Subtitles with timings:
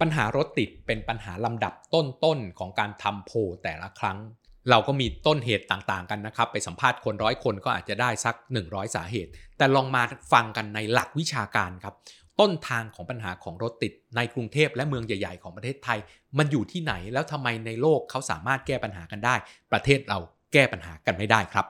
[0.00, 4.18] ปัญหารถติดเป็นปัญหาลำดับต้นๆของการทำโพแต่ละครั้ง
[4.70, 8.34] เราก็มีต้นเหตุต่างๆกันนะครับ ไปสัมภาษณ์คนร้อยคนก็อาจจะได้สัก
[8.64, 10.02] 100 สาเหตุ แต่ลองมา
[10.32, 11.94] ฟังกันในหลักวิชาการครับ
[12.40, 15.98] ต้นทางของปัญหาของรถติดในกรุงเทพและเมืองใหญ่ๆ ของประเทศไทย
[16.38, 19.34] มันอยู่ที่ไหนแล้วทำไมในโลกเขาสามารถแก้ปัญหากันได้
[19.72, 20.18] ประเทศเรา
[20.52, 21.66] แก้ปัญหากันไม่ได้ครับ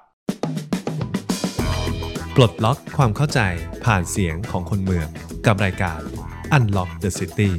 [2.36, 3.40] ปลดล็อกความเข้าใจ
[3.84, 5.08] ผ่านเสียงของคนเมือง
[5.46, 6.00] กับรายการ
[6.52, 7.56] Unlock the City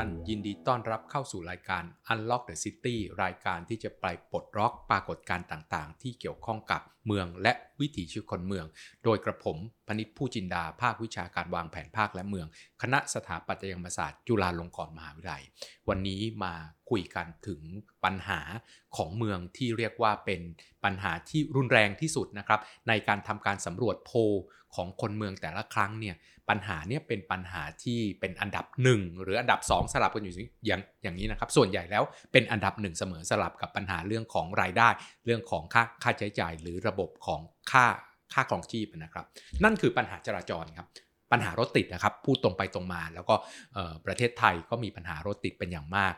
[0.00, 8.66] ท่านยินดีต้อนรับเข้าสู่รายการ Unlock the City รายการที่จะไปปลดล็อกปรากฏการณ์ต่างๆ ที่เกี่ยวข้องกับเมืองและวิถีชีวิตคนเมือง
[9.04, 9.56] โดยกระผม
[9.86, 12.46] พนิษฐ์ผู้จินดา ภาควิชาการวางแผนภาคและเมือง
[12.82, 15.42] คณะสถาปัตยกรรมศาสตร์ จุฬาลงกรณ์มหาวิทยาลัย
[15.88, 16.54] วันนี้มา
[16.90, 17.60] คุยกันถึง
[18.04, 18.40] ปัญหา
[18.96, 20.40] ของเมืองที่เรียกว่าเป็น
[20.84, 24.34] ปัญหาที่รุนแรงที่สุดนะครับในการทำการสำรวจโพล
[24.74, 26.16] ของคนเมืองแต่ละครั้งเนี่ย
[26.48, 28.64] ปัญหาเนี่ยเป็นปัญหาที่เป็นอันดับ
[28.94, 30.34] 1 หรืออันดับ 2 สลับกันอยู่
[30.66, 34.88] อย่างอย่างนี้นะครับ ส่วนใหญ่แล้วเป็นอันดับ 1 เสมอสลับกับปัญหาเรื่องของรายได้
[35.24, 37.86] เรื่องของค่าค่าใช้จ่าย หรือระบบของค่า
[38.32, 39.24] ค่าครองชีพนะครับ
[39.64, 40.86] นั่นคือปัญหาจราจรครับ
[41.32, 43.34] ปัญหารถติดนะครับพูดตรงไปตรงมา แล้วก็
[44.06, 46.14] ประเทศไทยก็มีปัญหารถติดเป็นอย่างมาก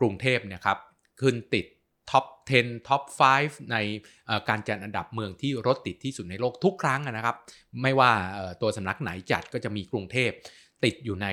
[0.00, 0.78] กรุงเทพนะครับ
[1.20, 1.66] ขึ้นติด
[2.10, 2.24] top
[2.58, 3.02] 10 top
[3.36, 3.76] 5 ใน
[4.48, 7.36] การจัดอันดับเมืองที่รถติดที่สุดในโลกทุกครั้งนะครับ
[7.82, 8.10] ไม่ว่า
[8.60, 10.30] ตัวสำนักไหนจัดก็จะมีกรุงเทพ
[10.84, 11.26] ติดอยู่ใน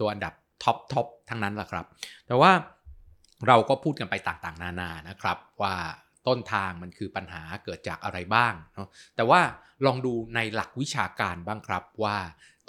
[0.00, 1.86] ตัวอันดับ top top ทั้งนั้นแหละครับ
[2.26, 2.52] แต่ว่า
[3.48, 5.74] เราก็พูดกันไปต่างๆ นานานะครับ ว่า
[6.26, 9.40] ต้นทางมันคือปัญหาเกิดจากอะไรบ้างเนาะแต่ว่า
[9.86, 12.16] ลองดูในหลักวิชาการบ้างครับว่า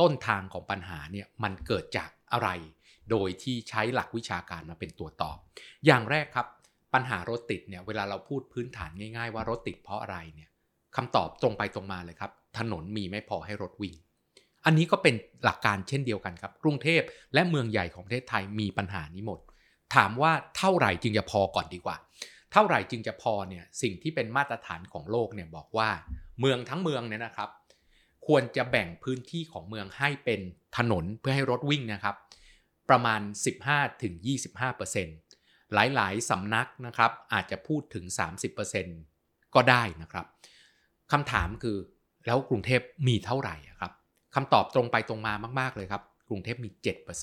[0.02, 2.50] ต้นทางของปัญหาเนี่ยมันเกิดจากอะไร
[3.12, 5.38] โดยที่ใช้หลักวิชาการมาเป็นตัวตอบ
[5.86, 6.48] อย่างแรกครับ
[6.94, 10.50] ปัญหารถติดเนี่ยเวลาเราพูดพื้นฐานง่าย ๆ ว่ารถติดเพราะอะไรเนี่ย
[10.96, 13.96] คำตอบตรงไปตรงมาเลยครับ ถนนมีไม่พอให้รถวิ่ง
[14.66, 17.02] อันนี้ก็เป็นหลักการเช่นเดียวกันครับ กรุงเทพ
[17.34, 19.40] และเมืองใหญ่ของประเทศไทยมีปัญหานี้หมด
[19.96, 21.98] ถามว่าเท่าไหร่จึงจะพอก่อนดีกว่า
[22.52, 25.90] เท่าไหร่จึงจะพอเนี่ยสิ่งที่เป็นมาตรฐานของโลกเนี่ยบอกว่า
[26.40, 27.50] เมืองทั้งเมืองเนี่ยนะครับ
[28.28, 30.42] ควรจะแบ่งพื้นที่ของเมืองให้เป็น
[30.78, 32.16] ถนนเพื่อให้รถวิ่งนะครับ
[32.90, 33.22] ประมาณ
[34.30, 35.29] 15-25%
[35.74, 38.06] หลายๆสำนักนะครับอาจจะพูดถึง
[38.80, 40.26] 30%ก็ได้นะครับ
[41.12, 41.78] คำถามคือ
[42.26, 43.92] แล้วกรุงเทพมีเท่าไหร่ครับ
[44.36, 46.70] คำตอบตรงไปตรงมามาก ๆ เลยครับ กรุงเทพมี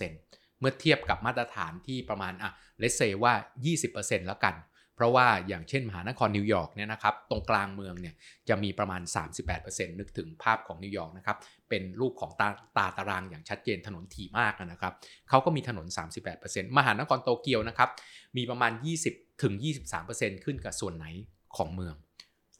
[0.02, 3.32] 7%เมื่อเทียบกับมาตรฐานที่ประมาณอะlet's say ว่า
[3.80, 4.54] 20%แล้วกัน
[4.96, 8.14] เพราะว่าอย่างเช่นมหานครนิวยอร์กเนี่ยนะครับตรงกลางเมืองเนี่ย
[8.48, 9.02] จะมีประมาณ
[9.50, 11.36] 38%นึกถึงภาพของนิวยอร์กนะครับ
[11.68, 14.92] เป็นรูปของตาตาตารางอย่างชัดเจนถนนถี่มากนะครับ
[15.28, 15.86] เขาก็มีถนน
[16.32, 17.90] 38%มหานครโตเกียวนะครับ
[18.36, 18.72] มีประมาณ
[19.06, 19.54] 20ถึง
[19.98, 21.06] 23%ขึ้นกับส่วนไหน
[21.56, 21.94] ของเมือง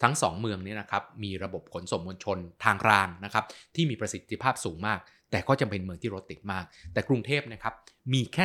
[0.02, 4.98] ทั้ง 2 เมืองนี้นะครับมีระบบขนส่งมวลชนทางรางนะครับที่มีประสิทธิภาพสูงมาก
[5.30, 7.74] แต่ก็จะเป็นเมืองที่รถติดมาก แต่กรุงเทพนะครับ
[8.12, 8.44] มีแค่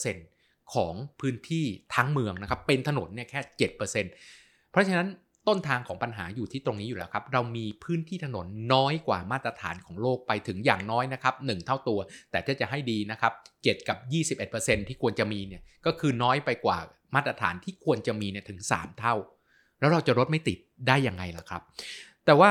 [0.00, 0.31] 7%
[0.74, 1.64] ของพื้นที่
[1.94, 5.08] ทั้งเมืองนะครับ เป็นถนนเนี่ยแค่ 7%เพราะฉะนั้น
[5.48, 11.98] ต้นทางของปัญหาอยู่ที่ตรงนี้อยู่แล้วครับ เรามีพื้นที่ถนนน้อยกว่ามาตรฐานของโลกไปถึงอย่างน้อยนะครับ1เท่าตัว
[12.30, 13.98] แต่ถ้าจะให้ดีนะครับ7กับ
[14.48, 16.78] 21%ที่ควรจะมีเนี่ยก็คือน้อยไปกว่า
[17.14, 19.14] มาตรฐานที่ควรจะมีเนี่ยถึง 3 เท่า
[19.80, 20.58] แล้วเราจะรถไม่ติด
[20.88, 21.62] ได้ยังไงล่ะครับ
[22.26, 22.50] แต่ว่า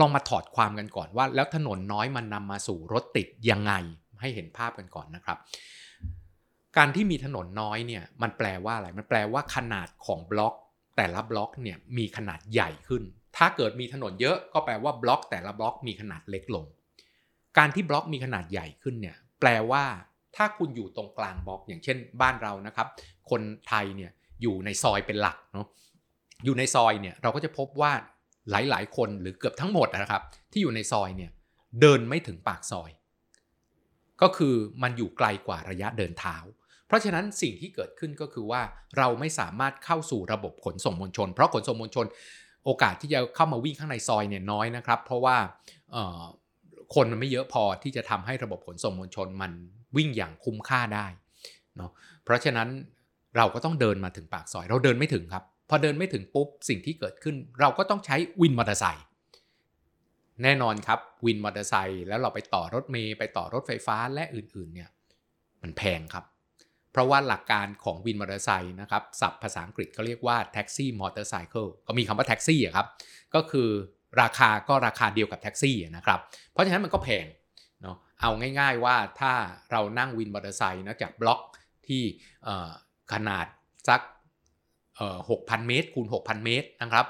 [0.00, 3.72] ลองมาถอดความกันก่อนว่า แล้วถนนน้อยมันนำมาสู่รถติดยังไง
[4.20, 5.38] ให้เห็นภาพกันก่อนนะครับ
[6.76, 10.54] การที่มีถนนน้อยเนี่ยมันแปลว่าอะไร มันแปลว่าขนาดของบล็อก
[10.96, 13.02] แต่ละบล็อกเนี่ยมีขนาดใหญ่ขึ้น
[13.36, 16.66] ถ้าเกิดมีถนนเยอะก็แปลว่าบล็อก แต่ละบล็อกมีขนาดเล็กลง
[17.58, 19.84] การที่บล็อกมีขนาดใหญ่ขึ้นเนี่ยแปลว่า
[20.36, 22.86] ถ้าคุณอยู่ตรงกลางบล็อก อย่างเช่น บ้านเรานะครับ
[23.30, 24.10] คนไทยเนี่ย
[24.42, 25.66] อยู่ในซอยเป็นหลักเนาะ
[26.44, 27.92] อยู่ในซอยเนี่ยเราก็จะพบว่า
[28.50, 31.30] หลายๆ คนหรือเกือบทั้งหมดนะครับ ที่อยู่ในซอยเนี่ย
[31.80, 32.90] เดินไม่ถึงปากซอย
[34.22, 36.36] ก็คือมันอยู่ไกลกว่าระยะเดินเท้า
[36.86, 38.62] เพราะฉะนั้นสิ่งที่เกิดขึ้นก็คือว่า
[38.98, 42.06] เราไม่สามารถเข้าสู่ระบบขนส่งมวลชน เพราะขนส่งมวลชน
[42.64, 45.36] โอกาสที่จะเข้ามาวิ่งข้างในซอยเนี่ยน้อยนะครับ เพราะว่า
[46.94, 49.52] คนมันไม่เยอะพอที่จะทำให้ระบบขนส่งมวลชนมัน
[49.96, 51.06] วิ่งอย่างคุ้มค่าได้
[51.76, 51.90] เนาะ
[52.24, 52.68] เพราะฉะนั้น
[53.36, 59.06] เราก็ต้องเดินมาถึงปากซอย เราเดินไม่ถึงครับ พอเดินไม่ถึงปุ๊บสิ่งที่เกิดขึ้น เราก็ต้องใช้วินมอเตอร์ไซค์
[60.42, 64.90] แน่นอนครับวินมอเตอร์ไซค์แล้วเราไปต่อรถเมล์ไปต่อรถไฟฟ้าและอื่นๆเนี่ย
[65.62, 66.24] มันแพงครับ
[66.94, 71.50] เพราะว่าหลักการของวินมอเตอร์ไซค์นะครับศัพท์ภาษาอังกฤษก็เรียกว่าแท็กซี่มอเตอร์ไซค์
[71.86, 72.86] ก็มีคำว่าแท็กซี่ครับ
[73.34, 73.68] ก็คือ
[74.22, 76.20] ราคาก็ราคาเดียวกับแท็กซี่นะครับ
[76.50, 77.26] เพราะฉะนั้นมันก็แพง
[77.82, 79.32] เนาะเอาง่ายๆว่าถ้า
[79.70, 81.40] เรานั่งวินมอเตอร์ไซค์นะจากบล็อก
[81.86, 82.02] ที่
[83.12, 83.46] ขนาด
[83.88, 84.00] สัก
[85.30, 87.06] หกพันเมตรคูณ6,000เมตรนะครับ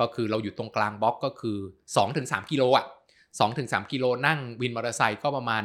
[0.00, 1.58] ก็คือเราอยู่ตรงกลางบล็อกก็คือ
[2.04, 2.86] 2-3กิโลอะ
[3.38, 5.64] 2-3กิโลนั่งวินมอเตอร์ไซค์ก็ประมาณ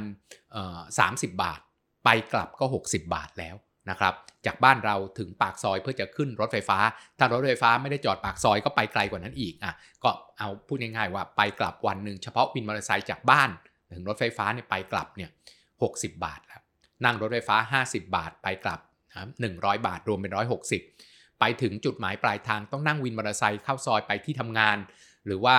[1.00, 1.60] สามสิบบาท
[2.04, 3.56] ไปกลับก็ 60 บาทแล้ว
[3.90, 4.14] นะครับ
[4.46, 6.80] จากบ้านเราถึงปากซอยเพื่อจะขึ้นรถไฟฟ้า
[7.18, 10.10] ถ้ารถไฟฟ้าไม่ได้จอดปากซอยก็ไปไกลกว่านั้นอีกอะก็
[10.40, 13.50] เอาพูดง่ายๆว่าไปกลับวันหนึ่งเฉพาะวินมอเตอร์ไซค์จากบ้าน
[13.92, 15.30] ถึงรถไฟฟ้าเนี่ยไปกลับเนี่ย
[15.82, 15.94] หก
[16.26, 16.62] บาทแล้ว
[17.06, 18.80] นั่งรถไฟฟ้า 50 บาทไปกลับ
[19.42, 20.32] หนึ่งร้อยบาทรวมเป็น
[20.82, 24.78] 160 ไปถึงจุดหมายปลายทางต้องนั่งวินมอเตอร์ไซค์เข้าซอยไปที่ทำงาน
[25.26, 25.56] หรือว่า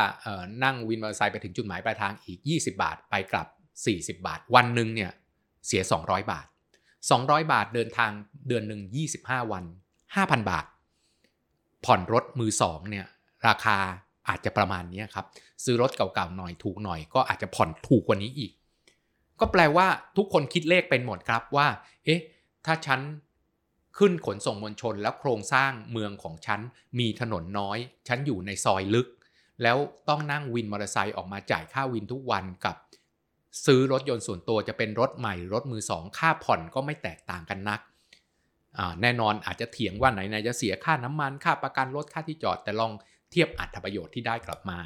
[0.65, 3.47] นั่งวินมอเตอร์ไซค์ไปถึงจุดหมายปลายทางอีก 20 บาทไปกลับ
[4.15, 5.11] 40 บาท วันหนึ่งเนี่ย
[5.67, 6.47] เสีย 200 บาท
[6.99, 8.11] 200 บาทเดินทาง
[8.49, 8.82] เดือนหนึ่ง
[9.17, 9.64] 25 วัน
[10.06, 10.67] 5,000 บาท
[11.85, 13.06] ผ่อนรถมือสองเนี่ย
[13.49, 13.76] ราคา
[14.29, 15.26] อาจจะประมาณนี้ครับ
[15.64, 18.53] ซื้อรถเก่าๆหน่อยถูกหน่อยก็อาจจะผ่อนถูกกว่านี้อีก
[19.41, 19.87] ก็แปลว่า
[20.17, 21.67] ทุกคนคิดเลขเป็นหมดครับว่า
[22.05, 22.20] เอ๊ะ
[22.67, 23.00] ถ้าฉัน
[23.99, 26.61] ขึ้นขนส่งมวลชนแล้วโครงสร้างเมืองของฉัน
[26.99, 29.08] มีถนนน้อย ฉันอยู่ในซอยลึก
[29.62, 29.76] แล้ว
[30.08, 32.76] ต้องนั่งวินมอเตอร์ไซค์ออกมาจ่ายค่าวินทุกวันกับ
[33.66, 37.81] ซื้อรถยนต์ส่วนตัวจะเป็นรถใหม่รถมือสองค่าผ่อนก็ไม่แตกต่างกันนัก
[39.02, 42.93] แน่นอนอาจจะเถียงว่าไหนไหนจะเสียค่าน้ำมันค่าประกันรถค่าที่จอด แต่ลอง
[43.31, 44.78] เทียบอัตประโยชน์ที่ได้กลับมา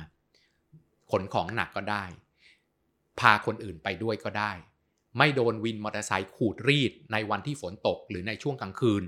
[1.11, 2.05] ขนของหนักก็ได้
[3.21, 4.53] พาคนอื่นไปด้วยก็ได้
[5.19, 9.03] ไม่โดนวินมอเตอร์ไซค์ขูดรีดในวันที่ฝนตกหรือในช่วงกลางคืน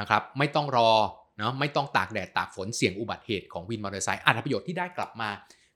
[0.00, 0.90] นะครับ ไม่ต้องรอ
[1.38, 5.30] เนาะไม่ต้องตากแดดตากฝนเสี่ยงอุบัติเหตุของวินมอเตอร์ไซค์อัตประโยชน์ที่ได้กลับมา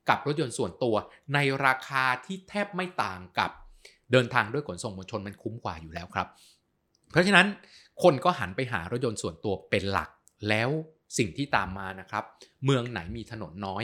[0.09, 0.95] กับรถยนต์ส่วนตัว
[1.33, 3.51] ในราคาที่แทบไม่ต่างกับ
[4.11, 6.27] เดินทางด้วยขนส่งมวลชนมันคุ้มกว่าอยู่แล้วครับ
[7.11, 7.47] เพราะฉะนั้น
[8.03, 10.09] คนก็หันไปหารถยนต์ส่วนตัวเป็นหลัก
[10.49, 10.69] แล้ว
[11.17, 12.23] สิ่งที่ตามมานะครับ
[12.65, 13.83] เมืองไหนมีถนนน้อย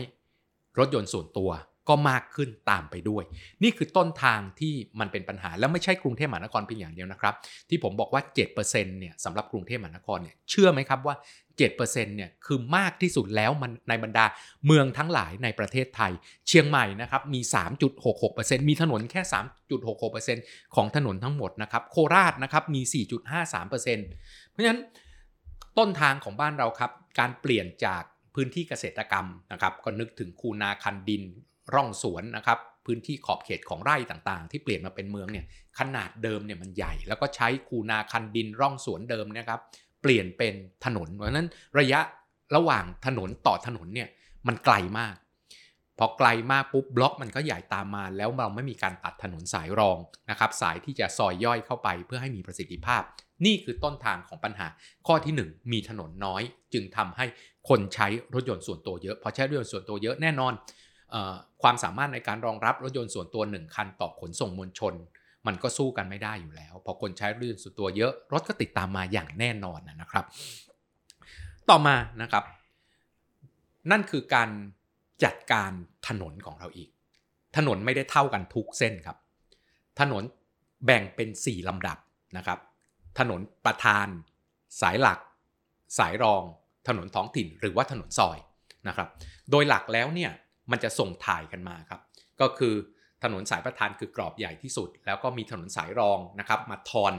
[0.80, 1.50] รถยนต์ส่วนตัว
[1.90, 3.24] ก็มากขึ้นตามไปด้วย
[3.64, 7.34] นี่คือต้นทางที่มันเป็นปัญหา แล้วไม่ใช่กรุงเทพมหานครเพียงอย่างเดียวนะครับ
[7.70, 8.22] ที่ผมบอกว่า
[8.56, 11.16] 7%เนี่ยสำหรับกรุงเทพมหานครเนี่ยเชื่อไหมครับว่า
[11.58, 14.26] 7%เนี่ยคือมากที่สุดแล้วมันในบรรดา
[14.66, 16.12] เมืองทั้งหลายในประเทศไทย
[16.48, 17.42] เชียงใหม่นะครับมี
[18.04, 19.22] 3.66%มีถนนแค่
[19.78, 22.82] 3.66%ของถนนทั้งหมดนะครับโคราชนะครับมี
[23.44, 24.82] 4.53%เพราะฉะนั้น
[25.78, 28.04] ต้นทางของบ้านเราครับการเปลี่ยนจาก
[28.36, 31.24] พื้นที่เกษตรกรรมนะครับก็นึกถึงคูนาคันดิน
[31.74, 35.46] ร่องสวนนะครับพื้นที่ขอบเขตของไร่ต่างๆ ที่เปลี่ยนมาเป็นเมืองเนี่ย
[35.80, 39.60] ขนาดเดิมเนี่ยมันใหญ่ แล้วก็ใช้คูนาคันดินร่องสวนเดิมนะครับ
[40.02, 40.54] เปลี่ยนเป็น
[40.86, 41.48] ถนนเพราะนั้น
[41.80, 42.00] ระยะ
[42.56, 44.10] ระหว่างถนนต่อถนนเนี่ย
[44.48, 45.16] มันไกลมาก
[46.00, 49.98] พอไกลมากปุ๊บบล็อกมันก็ใหญ่ตามมา แล้วเราไม่มีการตัดถนนสายรอง
[50.30, 53.02] นะครับ สายที่จะซอยย่อยเข้าไปเพื่อให้มีประสิทธิภาพ
[53.46, 54.68] นี่คือต้นทางของปัญหา
[55.08, 56.42] ข้อที่ 1 มีถนนน้อย
[56.74, 57.26] จึงทำให้
[57.70, 60.54] คนใช้รถยนต์ส่วนตัวเยอะ พอใช้รถยนต์ส่วนตัวเยอะแน่นอน
[61.62, 64.94] ความสามารถในการรองรับรถยนต์ส่วนตัว 1 คันต่อขนส่งมวลชน
[65.48, 70.26] มันก็สู้กันไม่ได้อยู่แล้ว พอคนใช้รถยนต์ส่วนตัวเยอะ รถก็ติดตามมาอย่างแน่นอนนะครับ
[71.70, 72.44] ต่อมานะครับ
[73.92, 74.50] นั่นคือการ
[75.24, 75.72] จัดการ
[76.08, 76.90] ถนนของเราอีก
[77.58, 79.18] ถนนไม่ได้เท่ากันทุกเส้นครับ
[80.00, 80.24] ถนน
[80.86, 81.98] แบ่งเป็น 4 ลำดับ
[82.38, 82.60] นะครับ
[83.20, 84.08] ถนนประธาน
[84.82, 85.20] สายหลัก
[85.98, 86.44] สายรอง
[86.88, 88.38] ถนนท้องถิ่น หรือว่าถนนซอย
[88.88, 89.08] นะครับ
[89.52, 90.32] โดยหลักแล้วเนี่ย
[90.72, 92.02] มันจะส่งถ่ายกันมาครับ
[92.42, 92.74] ก็คือ
[93.24, 97.14] ถนนสายประธานคือกรอบใหญ่ที่สุด แล้วก็มีถนนสายรองนะครับ มาทอน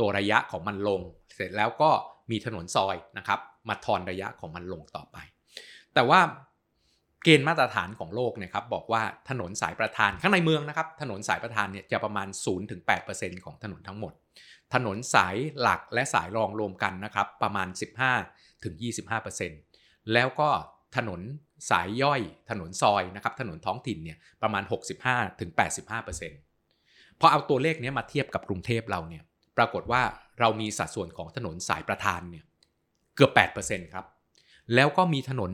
[0.00, 1.00] ตัวระยะของมันลง
[1.34, 1.90] เสร็จแล้วก็
[2.30, 5.16] มีถนนซอยนะครับ มาทอนระยะของมันลงต่อไป
[5.94, 6.20] แต่ว่า
[7.24, 12.28] เกณฑ์มาตรฐานของโลกเนี่ยครับบอกว่าถนนสายประธานข้างในเมืองนะครับ ถนนสายประธานเนี่ยจะประมาณ
[12.86, 14.12] 0-8%ของถนนทั้งหมด
[14.74, 17.68] ถนนสายหลักและสายรองรวมกันนะครับ ประมาณ
[19.30, 20.48] 15-25%แล้วก็
[20.96, 21.20] ถนน
[21.70, 24.62] สายย่อยถนนซอยนะครับถนนท้องถิ่นเนี่ยประมาณ
[25.32, 29.22] 65-85%พอเอาตัวเลขนี้มาเทียบกับกรุงเทพเราเนี่ย
[29.56, 30.02] ปรากฏว่า
[30.40, 32.44] เรามีสัดส่วนของถนนสายประธานเนี่ย
[33.16, 33.32] เกือบ
[33.64, 34.04] 8%ครับ
[34.74, 35.52] แล้วก็มีถนน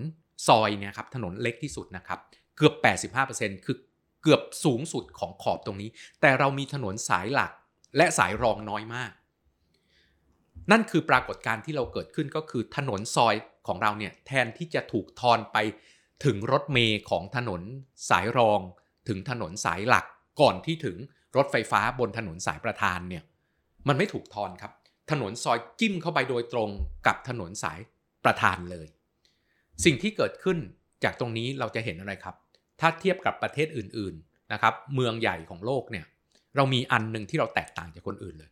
[0.48, 2.18] ซอยเนี่ยครับถนนเล็กที่สุดนะครับ
[2.56, 2.74] เกือบ
[3.20, 3.76] 85%คือ
[4.22, 7.52] เกือบสูงสุดของขอบตรงนี้ แต่เรามีถนนสายหลัก
[7.96, 9.12] และสายรองน้อยมาก
[10.70, 13.34] นั่นคือปรากฏการณ์ที่เราเกิดขึ้นก็คือถนนซอย
[13.66, 15.56] ของเราเนี่ยแทนที่จะถูกทอนไป
[16.24, 17.62] ถึงรถเมย์ของถนน
[18.10, 18.60] สายรอง
[19.08, 20.06] ถึงถนนสายหลัก
[20.40, 20.96] ก่อนที่ถึง
[21.36, 23.22] รถไฟฟ้าบนถนนสายประธานเนี่ย
[23.88, 24.72] มันไม่ถูกทอนครับ
[25.10, 26.70] ถนนซอยจิ้มเข้าไปโดยตรง
[27.06, 27.78] กับถนนสาย
[28.24, 28.86] ประธานเลย
[29.84, 30.58] สิ่งที่เกิดขึ้น
[31.04, 32.36] จากตรงนี้เราจะเห็นอะไรครับ
[32.80, 36.06] ถ้าเทียบกับประเทศอื่นๆนะครับ เมืองใหญ่ของโลกเนี่ย
[36.56, 38.50] เรามีอันหนึ่งที่เราแตกต่างจากคนอื่นเลย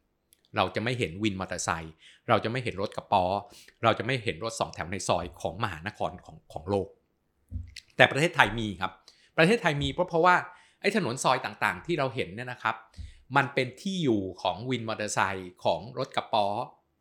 [0.56, 1.94] เราจะไม่เห็นวินมอเตอร์ไซค์
[2.28, 3.24] เราจะไม่เห็นรถกระป๋อ
[3.82, 6.88] เราจะไม่เห็นรถสองแถวในซอยของมหานครของของโลก
[7.96, 8.92] แต่ประเทศไทยมีครับ
[9.36, 10.36] ประเทศไทยมีเพราะเพราะว่า
[10.80, 12.76] ไอ้ถนนซอยต่างๆ ที่เราเห็นเนี่ยนะครับ
[13.36, 16.46] มันเป็นที่อยู่ของวินมอเตอร์ไซค์ของรถกระป๋อ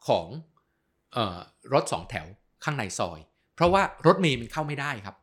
[0.07, 0.27] ของ
[1.15, 1.39] ออ
[1.73, 2.25] รถสองแถว
[2.63, 3.19] ข้างในซอย
[3.55, 5.15] เพราะว่ารถเมย์มันเข้าไม่ได้ครับ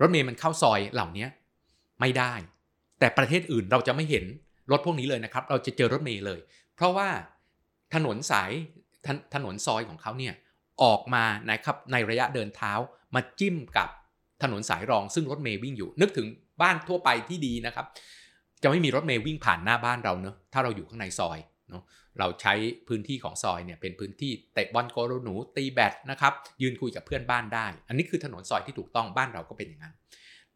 [0.00, 1.26] รถเมย์มันเข้าซอยเหล่านี้
[2.00, 2.32] ไม่ได้
[2.98, 4.24] แต่ประเทศอื่นเราจะไม่เห็น
[4.70, 6.40] รถพวกนี้เลยนะครับ เราจะเจอรถเมล์เลย
[6.74, 7.08] เพราะว่า
[7.94, 8.50] ถนนสาย
[9.06, 10.34] ถถนนซอยของเขาเนี่ย
[10.82, 12.72] ออกมานะครับในระยะเดินเท้า
[13.14, 13.88] มาจิ้มกับ
[14.42, 16.26] ถนนสายรองซึ่งรถเมย์วิ่งอยู่ นึกถึง
[16.62, 17.86] บ้านทั่วไปที่ดีนะครับ
[18.62, 21.38] จะไม่มีรถเมย์วิ่งผ่านหน้าบ้านเราเนอะถ้าเราอยู่ข้างในซอย
[21.70, 21.82] เนาะ
[22.18, 22.54] เราใช้
[22.88, 29.94] พื้นที่ของซอยเนี่ยเป็นพื้นที่เตะบอลโกโรหนูตีแบดนะครับยืนคุยกับเพื่อนบ้านได้ อันนี้คือถนนซอยที่ถูกต้องบ้านเราก็เป็นอย่างนั้น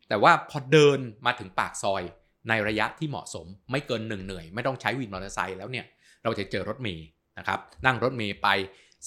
[0.09, 2.03] แต่ว่าพอเดินมาถึงปากซอย
[2.49, 5.87] ในระยะที่เหมาะสมไม่เกินหนึ่งเหนื่อย ไม่ต้องใช้วินมอเตอร์ไซค์แล้วเนี่ย
[6.25, 7.07] เราจะเจอรถเมย์
[7.39, 8.49] นะครับนั่งรถเมย์ไป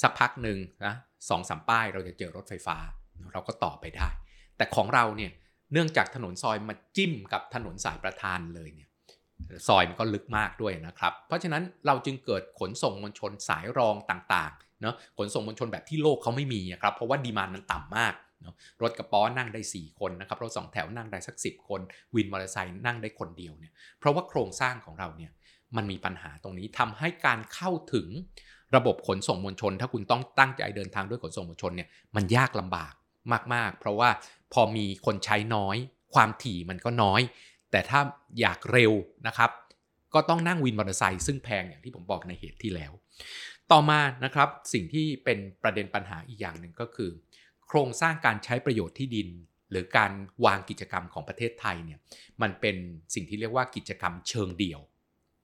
[0.02, 0.94] สักพักหนึ่งนะ
[1.30, 2.78] สองสามป้ายเราจะเจอรถไฟฟ้า
[3.34, 4.10] เราก็ต่อไปได้
[4.58, 5.32] แต่ของเราเนี่ย
[5.74, 8.90] เนื่องจากถนนซอยมาจิ้มกับถนนสายประธานเลยเนี่ย
[9.68, 21.82] ซอยมันก็ลึกมากด้วยนะครับ เพราะฉะนั้นเราจึงเกิดขนส่งมวลชนสายรองต่างๆเนาะขนส่งมวลชนแบบที่โลกเขาไม่มีครับเพราะว่าดีมานมันต่ำมากเนาะรถกระป๋อนั่งได้ 4 คนนะครับรถสองแถวนั่งได้สัก 10 คน
[22.16, 25.32] วินมอเตอร์ไซค์นั่งได้คนเดียวเนี่ยเพราะว่าโครงสร้างของเราเนี่ย
[25.76, 28.08] มันมีปัญหาตรงนี้ทำให้การเข้าถึง
[28.76, 32.94] ระบบขนส่งมวลชน ถ้าคุณต้องตั้งใจเดินทางด้วยขนส่งมวลชนเนี่ยมันยากลำบาก
[33.54, 34.10] มาก ๆ เพราะว่า
[34.54, 35.78] พอมีคนใช้น้อย
[36.14, 37.22] ความถี่มันก็น้อย
[37.72, 38.00] แต่ถ้า
[38.40, 38.94] อยากเร็ว
[39.28, 39.52] นะครับ
[40.14, 42.92] ก็ต้องนั่งวินมอเตอร์ไซค์ซึ่งแพงอย่างที่ผมบอกในเหตุที่แล้ว
[43.72, 47.10] ต่อมานะครับสิ่งที่เป็นประเด็นปัญหาอีกอย่างหนึ่งก็คือ
[47.68, 49.30] โครงสร้างการใช้ประโยชน์ที่ดิน
[49.72, 50.12] หรือการ
[50.46, 52.00] วางกิจกรรมของประเทศไทยเนี่ย
[52.42, 52.76] มันเป็น
[53.14, 54.82] สิ่งที่เรียกว่ากิจกรรมเชิงเดี่ยว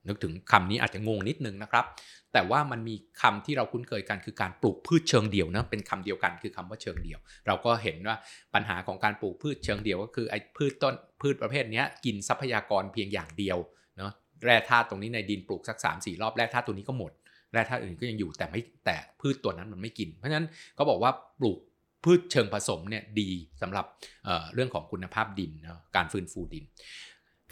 [0.08, 1.86] นึกถึงคำนี้อาจจะงงนิดนึงนะครับ
[2.34, 8.16] แต่ว่ามันมีคำที่เราคุ้นเคยกันคือการปลูกพืชเชิงเดี่ยวนะเป็นคำเดียวกันคือคำว่าเชิงเดี่ยว เราก็เห็นว่า
[8.54, 13.58] ปัญหาของการปลูกพืชเชิงเดี่ยวก็คือไอ้พืชต้นพืชประเภทนี้กินทรัพยากรเพียงอย่างเดียว
[13.98, 14.12] เนาะ
[14.44, 17.12] แร่ธาตุตรงนี้ในดินปลูกสัก 3 4 รอบแร่ธาตุตัวนี้ก็หมด
[17.54, 21.60] แร่ธาตุอื่นก็ยังอยู่แต่ไม่แต่พืชตัวนั้นมันไม่กิน เพราะฉะนั้นเขาบอกว่าปลูก
[22.04, 23.30] พืชเชิงผสมเนี่ยดี
[23.62, 23.86] สำหรับ
[24.24, 26.64] เเรื่องของคุณภาพดินนะการฟื้นฟูดิน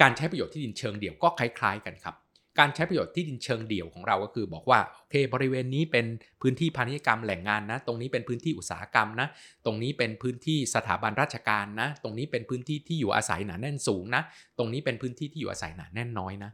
[0.01, 2.15] การใช้ประโยชน์ที่ดินเชิงเดี่ยวก็คล้าย ๆ กันครับ
[2.60, 6.06] การใช้ประโยชน์ที่ดินเชิงเดี่ยวของเราก็คือ บอกว่าโอเคบริเวณนี้เป็น
[6.41, 9.27] พื้นที่พาณิชยกรรมแหล่งงานนะ ตรงนี้เป็นพื้นที่อุตสาหกรรมนะ
[9.65, 14.22] ตรงนี้เป็นพื้นที่สถาบันราชการนะ ตรงนี้เป็นพื้นที่ที่อยู่อาศัยหนาแน่นสูงนะ
[14.58, 16.51] ตรงนี้เป็นพื้นที่ที่อยู่อาศัยหนาแน่นน้อยนะ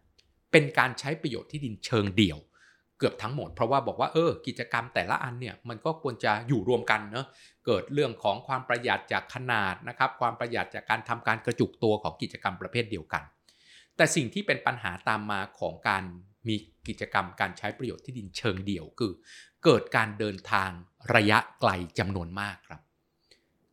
[0.51, 2.39] เป็นการใช้ประโยชน์ที่ดินเชิงเดี่ยว
[2.99, 7.27] เกือบทั้งหมด เพราะว่าบอกว่าเออกิจกรรมแต่ละอันเนี่ยมันก็ควรจะอยู่รวมกันเนาะ
[7.65, 13.23] เกิดเรื่องของความประหยัดจากขนาดนะครับความประหยัดจากการทำการกระจุกตัวของกิจกรรมประเภทเดียวกัน
[13.97, 16.03] แต่สิ่งที่เป็นปัญหาตามมาของการ
[16.47, 16.55] มี
[16.87, 19.11] กิจกรรมการใช้ประโยชน์ที่ดินเชิงเดี่ยวคือ
[19.63, 20.69] เกิดการเดินทาง
[21.15, 22.81] ระยะไกลจำนวนมากครับ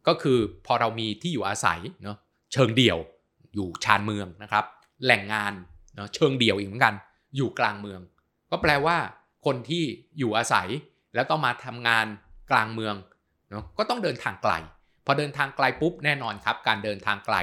[0.07, 2.17] ก็คือพอเรามีที่อยู่อาศัยเนาะ
[2.52, 2.99] เชิงเดี่ยว
[3.55, 4.64] อยู่ชานเมืองนะครับ
[5.05, 5.52] แหล่งงาน
[5.97, 6.95] เนาะเชิงเดี่ยวอีกเหมือนกัน
[7.37, 8.00] อยู่กลางเมือง
[8.50, 8.97] ก็แปลว่า
[9.45, 9.85] คนที่
[10.19, 10.69] อยู่อาศัย
[11.14, 12.07] แล้วต้องมาทำงาน
[12.50, 12.95] กลางเมือง
[13.50, 14.52] เนาะก็ต้องเดินทางไกล
[15.07, 17.37] พอเดินทางไกลปุ๊บแน่นอนครับ การเดินทางไกล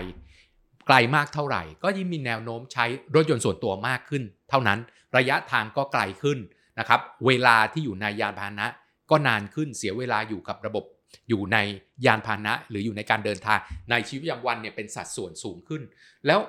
[0.89, 4.79] ไกลมากเท่าไหร่ ก็ยิ่งมีแนวโน้มใช้รถยนต์ส่วนตัวมากขึ้น เท่านั้น
[5.17, 6.39] ระยะทางก็ไกลขึ้น
[6.79, 8.67] นะครับเวลาที่อยู่ในยานพาหนะ
[9.11, 10.83] ก็นานขึ้นเสียเวลาอยู่กับระบบ
[11.29, 11.57] อยู่ใน
[12.05, 15.81] ยานพาหนะ หรืออยู่ในการเดินทางในชีวิตประจำวันเนี่ยเป็นสัดส่วนสูงขึ้น
[16.27, 16.39] แล้ว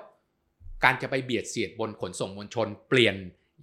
[0.85, 3.17] การจะไปเบียดเสียดบนขนส่งมวลชน เปลี่ยน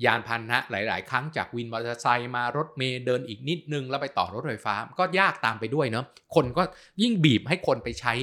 [0.05, 6.05] ยานพาหนะหลาย ๆ ครั้งจากวินมอเตอร์ไซค์มารถเมย์เดินอีกนิดนึง แล้วไปต่อรถไฟฟ้าก็ยากตามไปด้วยเนาะ
[6.35, 6.63] คนก็
[7.01, 8.13] ยิ่งบีบให้คนไปใช้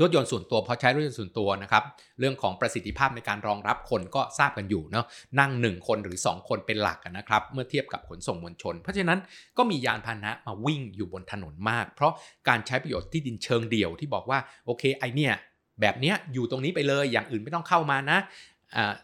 [0.00, 1.82] รถยนต์ส่วนตัวพอใช้รถยนต์ส่วนตัวนะครับ
[2.20, 5.06] เรื่องของประสิทธิภาพในการรองรับคนก็ทราบกันอยู่เนาะ
[5.40, 9.18] นั่ง 1 คนหรือ 2 คนเป็นหลักนะครับเมื่อเทียบกับขนส่งมวลชน เพราะฉะนั้น
[9.58, 12.12] ก็มียานพาหนะมาวิ่งอยู่บนถนนมาก เพราะ
[12.48, 15.34] การใช้ประโยชน์ที่ดินเชิงเดี่ยวที่บอกว่าโอเคไอเนี่ย
[15.80, 18.18] แบบเนี้ยอยู่ตรงนี้ไปเลยอย่างอื่นไม่ต้องเข้ามานะ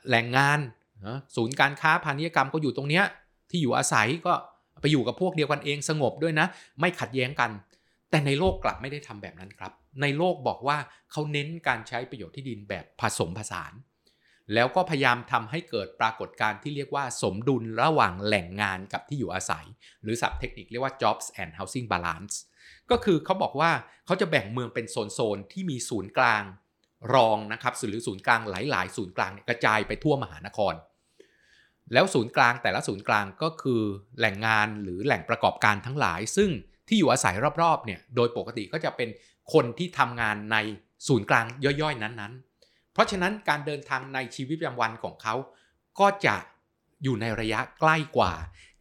[0.09, 0.59] แหล่งงาน
[1.37, 3.05] ศูนย์การค้าพาณิชยกรรมก็อยู่ตรงเนี้ย
[3.51, 4.33] ที่อยู่อาศัยก็
[4.81, 6.47] ไปอยู่กับพวกเดียวกันเองสงบด้วยนะ
[6.81, 7.51] ไม่ขัดแย้งกัน
[8.11, 10.79] แต่ในโลกกลับไม่ได้ทำแบบนั้นครับ ในโลกบอกว่า
[11.11, 13.73] เขาเน้นการใช้ประโยชน์ที่ดินแบบผสมผสาน
[14.55, 19.67] แล้วก็พยายามทำให้เกิดปรากฏการณ์ที่เรียกว่าสมดุลระหว่างแหล่งงานกับที่อยู่อาศัย
[20.03, 22.35] หรือศัพท์เทคนิคเรียกว่า jobs and housing balance
[22.91, 23.71] ก็คือเขาบอกว่า
[24.07, 26.43] เขาจะแบ่งเมืองเป็นโซนๆที่มีศูนย์กลาง
[27.15, 30.75] รองนะครับหรือศูนย์กลางหลายๆ ศูนย์กลางกระจายไปทั่วมหานคร
[31.93, 33.83] แล้วศูนย์กลางแต่ละศูนย์กลางก็คือ
[34.19, 36.51] แหล่งงานหรือแหล่งประกอบการทั้งหลาย ซึ่ง
[36.89, 39.09] ที่อยู่อาศัยรอบๆเนี่ยโดยปกติก็จะเป็น
[39.53, 40.57] คนที่ทำงานใน
[41.07, 45.35] ศูนย์กลางย่อยๆ นั้นๆ เพราะฉะนั้นการเดินทางในชีวิตประจำวันของเขา
[46.01, 46.37] ก็จะ
[47.03, 48.33] อยู่ในระยะใกล้กว่า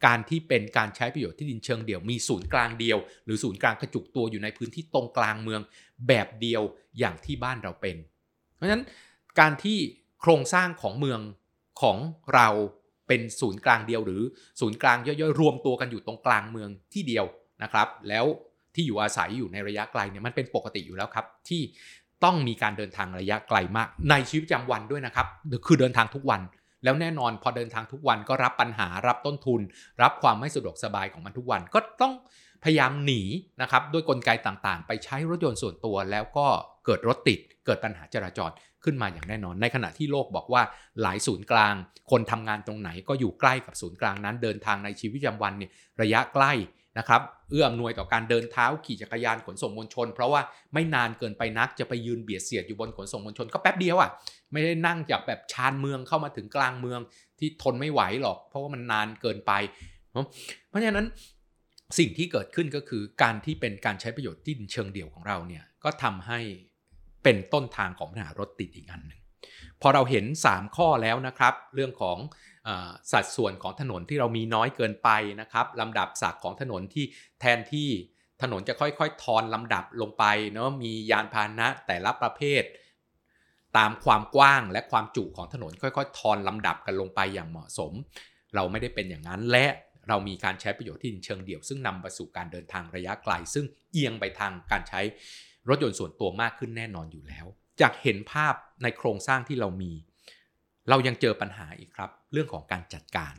[0.06, 5.60] การที่เป็นการใช้ประโยชน์ที่ดินเชิงเดี่ยวมีศูนย์กลางเดียว หรือศูนย์กลางกระจุกตัวอยู่ในพื้นที่ตรงกลางเมือง
[6.08, 6.62] แบบเดียว
[6.98, 7.96] อย่างที่บ้านเราเป็น
[8.54, 8.84] เพราะฉะนั้น
[9.40, 9.78] การที่
[10.20, 11.20] โครงสร้างของเมือง
[11.82, 11.98] ของ
[12.34, 12.48] เรา
[13.08, 14.22] เป็นศูนย์กลางเดียว หรือ
[14.60, 17.24] ศูนย์กลางย่อยๆ รวมตัวกันอยู่ตรงกลางเมืองที่เดียว
[17.62, 18.26] นะครับ แล้ว
[18.74, 21.62] ที่อยู่อาศัยอยู่ในระยะไกลเนี่ยมันเป็นปกติอยู่แล้วครับ ที่
[22.24, 25.26] ต้องมีการเดินทางระยะไกลมาก ในชีวิตประจำวันด้วยนะครับ
[25.66, 26.40] คือเดินทางทุกวัน
[26.84, 29.60] แล้วแน่นอนพอเดินทางทุกวันก็รับปัญหารับต้นทุน
[30.02, 32.12] รับความไม่สะดวกสบายของมันทุกวันก็ต้อง
[32.64, 33.22] พยายามหนี
[33.62, 36.46] นะครับด้วยกลไกต่างๆ ไปใช้รถยนต์ส่วนตัวแล้วก็
[36.86, 38.50] เกิดรถติด เกิดปัญหาจราจร
[38.84, 40.62] ขึ้นมาอย่างแน่นอน ในขณะที่โลกบอกว่า
[41.02, 41.74] หลายศูนย์กลาง
[42.10, 45.70] คนทำงานตรงไหนก็อยู่ใกล้กับศูนย์กลางนั้น เดินทางในชีวิตประจำวันเนี่ย
[46.02, 46.52] ระยะใกล้
[46.98, 50.40] นะครับเอื้ออำนวยต่อการเดินเท้าขี่จักรยานขนส่งมวลชน เพราะว่า
[50.74, 54.10] ไม่นานเกินไปนักจะไปยืนเบียดเสียดอยู่บนขนส่งมวลชนก็แป๊บเดียวอะ่ะ
[54.52, 57.00] ไม่ได้นั่งจากแบบชานเมืองเข้ามาถึงกลางเมือง
[57.38, 59.52] ที่ทนไม่ไหวหรอก เพราะว่ามันนานเกินไป
[60.68, 61.06] เพราะฉะนั้น
[61.98, 66.38] สิ่งที่เกิดขึ้นก็คือการที่เป็นการใช้ประโยชน์ที่ดินเชิงเดี่ยวของเราเนี่ยก็ทำให้
[67.24, 69.20] เป็นต้นทางของปัญหารถติดอีกอันหนึ่ง
[69.80, 72.16] พอเราเห็น 3 ข้อแล้วนะครับ เรื่องของ
[73.12, 75.08] สัดส่วนของถนนที่เรามีน้อยเกินไป
[75.40, 77.04] นะครับลำดับศักดิ์ของถนนที่
[77.40, 77.88] แทนที่
[78.42, 82.62] ถนนจะค่อยๆ ทอนลำดับลงไปเนาะมียานพาหนะแต่ละประเภท
[83.76, 87.92] ตามความกว้างและความจุของถนนค่อยๆ ทอนลำดับกันลงไปอย่างเหมาะสม
[88.54, 89.66] เราไม่ได้เป็นอย่างนั้นและ
[90.08, 95.00] เรามีการใช้ประโยชน์ที่เชิงเดี่ยว ซึ่งนำไปสู่การเดินทางระยะไกล ซึ่งเอียงไปทางการใช้
[95.68, 97.46] รถยนต์ส่วนตัวมากขึ้นแน่นอนอยู่แล้ว
[97.80, 99.92] จากเห็นภาพในโครงสร้างที่เรามี
[100.88, 103.34] เรายังเจอปัญหาอีกครับ เรื่องของการจัดการ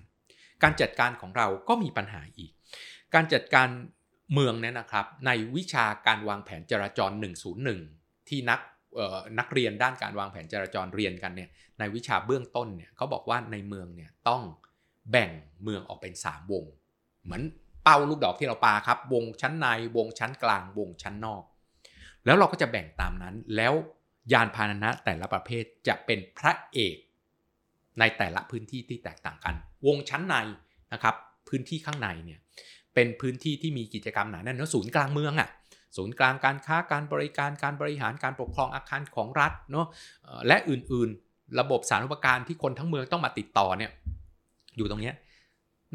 [0.64, 2.52] การจัดการของเราก็มีปัญหาอีก
[3.14, 3.68] การจัดการ
[4.34, 7.12] เมืองเนี่ยนะครับ ในวิชาการวางแผนจราจร
[7.70, 8.60] 101 ที่นัก
[9.40, 11.50] นักเรียนด้านการวางแผนจราจรเรียนกันเนี่ย
[11.80, 14.42] ในวิชาเบื้องต้นเนี่ยเขาบอกว่าในเมืองเนี่ยต้อง
[15.12, 15.32] แบ่ง
[15.64, 16.66] เมืองออกเป็น 3 วง
[17.24, 17.44] เหมือน
[17.84, 21.44] เป้าลูกดอกที่เราปาครับ วงชั้นในวงชั้นกลาง วงชั้นนอก
[22.26, 23.74] แล้วเราก็จะแบ่งตามนั้นแล้ว
[24.34, 26.96] ยานพาหนะแต่ละประเภทจะเป็นพระเอก
[28.00, 29.56] ในแต่ละพื้นที่ที่แตกต่างกัน
[29.88, 30.36] วงชั้นใน
[30.94, 31.16] นะครับ
[31.50, 32.40] พื้นที่ข้างในเนี่ย
[32.94, 35.50] เป็นพื้นที่ที่มีกิจกรรมหนาแน่นเนาะศูนย์กลางเมืองอะ่ะ
[35.98, 39.88] ศูนย์กลางการค้าการบริการการบริหารการปกครองอาคารของรัฐเนาะ
[40.48, 43.92] และอื่นๆ ระบบสาธารณูปการที่คนทั้งเมืองต้องมาติดต่อเนี่ย
[44.78, 45.14] อยู่ตรงนี้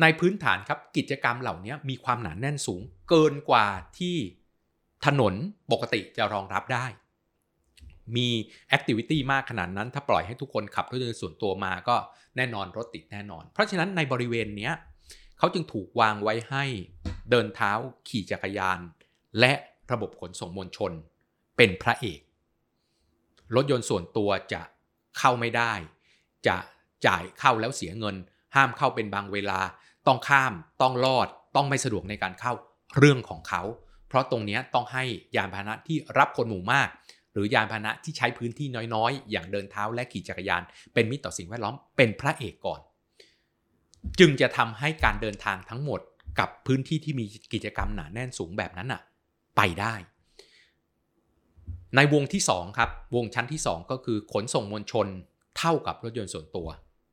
[0.00, 3.66] ในพื้นฐานครับกิจกรรมเหล่านี้มีความหนาแน่นสูงเกินกว่า
[3.98, 4.16] ที่
[5.06, 5.34] ถนน
[5.72, 6.86] ปกติจะรองรับได้
[8.16, 8.28] มี
[8.68, 11.96] แอคทิวิตี้มากขนาดนั้น ถ้าปล่อยให้ทุกคนขับรถยนต์ส่วนตัวมาก็
[12.36, 14.70] แน่นอนรถติดแน่นอน เพราะฉะนั้นในบริเวณนี้
[15.38, 16.64] เขาจึงถูกวางไว้ให้
[17.30, 17.72] เดินเท้า
[18.08, 18.78] ขี่จักรยาน
[19.40, 19.52] และ
[19.92, 20.92] ระบบขนส่งมวลชน
[21.56, 22.20] เป็นพระเอก
[23.54, 24.62] รถยนต์ส่วนตัวจะ
[25.18, 25.72] เข้าไม่ได้
[26.46, 26.56] จะ
[27.06, 28.16] จ่ายเข้าแล้วเสียเงิน
[28.54, 29.60] ห้ามเข้าเป็นบางเวลา
[30.06, 32.52] ต้องข้ามต้องลอด ต้องไม่สะดวกในการเข้า
[32.98, 33.62] เรื่องของเขา
[34.08, 35.04] เพราะตรงนี้ต้องให้
[35.36, 36.88] ยานพาหนะที่รับคนหมู่มาก
[37.32, 40.62] หรือยานพาหนะที่ใช้พื้นที่น้อยๆ อย่างเดินเท้าและขี่จักรยาน
[40.94, 42.80] เป็นมิตรต่อสิ่งแวดล้อมเป็นพระเอกก่อน
[44.20, 46.00] จึงจะทำให้การเดินทางทั้งหมด
[46.38, 49.02] กับพื้นที่ที่มีกิจกรรมหนาแน่นสูงแบบนั้นน่ะ
[49.56, 49.94] ไปได้
[51.96, 55.06] ในวงที่2ครับวงชั้นที่ 2 ก็คือขนส่งมวลชน
[55.58, 56.68] เท่ากับรถยนต์ส่วนตัว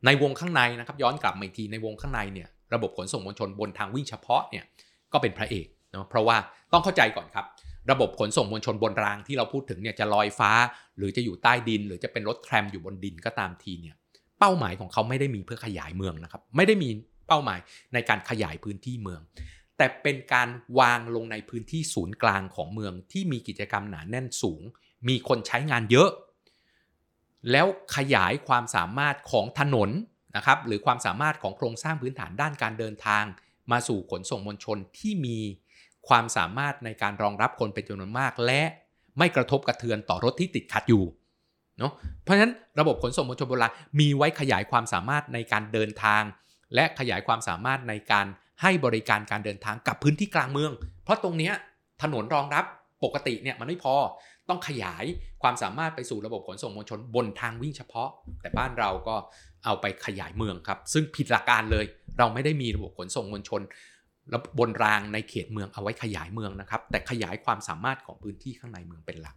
[0.06, 4.65] ในวงข้างในนะครับย้อนกลับมาอีกทีในวงข้างในเนี่ยระบบขนส่งมวลชนบนทางวิ่งเฉพาะเนี่ย
[5.13, 6.38] ก็เป็นพระเอกเนาะเพราะว่า
[6.73, 7.45] ต้องเข้าใจก่อนครับ
[7.91, 10.52] ระบบขนส่งมวลชนบนรางที่เราพูดถึงเนี่ยจะลอยฟ้า
[10.97, 13.95] หรือจะอยู่ใต้ดิน หรือจะเป็นรถแทรมอยู่บนดินก็ตามทีเนี่ย
[14.39, 16.89] เป้าหมายของเขาไม่ได้มีเพื่อขยายเมืองนะครับ ไม่ได้มี
[17.28, 17.60] เป้าหมาย
[17.93, 19.21] ในการขยายพื้นที่เมือง
[19.78, 24.62] แต่เป็นการวางลงในพื้นที่ศูนย์กลางของเมืองที่มีกิจกรรมหนาแน่นสูง
[25.08, 26.10] มีคนใช้งานเยอะ
[27.52, 29.89] แล้วขยายความสามารถของถนน
[30.36, 33.23] นะครับหรือความสามารถของโครงสร้างพื้นฐานด้านการเดินทาง
[33.71, 35.38] มาสู่ขนส่งมวลชนที่มี
[36.10, 38.62] ความสามารถในการรองรับคนเป็นจำนวนมาก และ
[39.17, 41.04] ไม่กระทบกระเทือนต่อรถที่ติดขัดอยู่
[41.80, 41.91] เนาะ
[42.24, 46.24] เพราะฉะนั้นระบบขนส่งมวลชนโบราณมีไว้ขยายความสามารถในการเดินทาง
[46.76, 48.26] และขยายความสามารถในการ
[48.62, 50.72] ให้บริการการเดินทางกับพื้นที่กลางเมือง
[51.04, 51.52] เพราะตรงนี้
[52.02, 52.65] ถนนรองรับ
[53.04, 53.96] ปกติเนี่ยมันไม่พอ
[54.50, 55.04] ต้องขยาย
[55.41, 58.10] ความสามารถไปสู่ระบบขนส่งมวลชนบนทางวิ่งเฉพาะ
[58.41, 59.15] แต่บ้านเราก็
[59.65, 61.86] เอาไปขยายเมืองครับ ซึ่งผิดหลักการเลย
[62.17, 63.62] เราไม่ได้มีระบบขนส่งมวลชน
[64.30, 69.36] แล้วบนรางในเขตเมืองเอาไว้ขยายเมืองนะครับ แต่ขยายความสามารถของพื้นที่ข้างในเมืองเป็นหลัก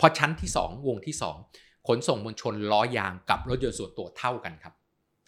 [0.00, 1.16] พอชั้นที่ 2 วงที่
[1.50, 4.74] 2 ขนส่งมวลชนล้อยางกับรถยนต์ส่วนตัวเท่ากันครับ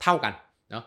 [0.02, 0.32] เท่ากัน
[0.70, 0.84] เนาะ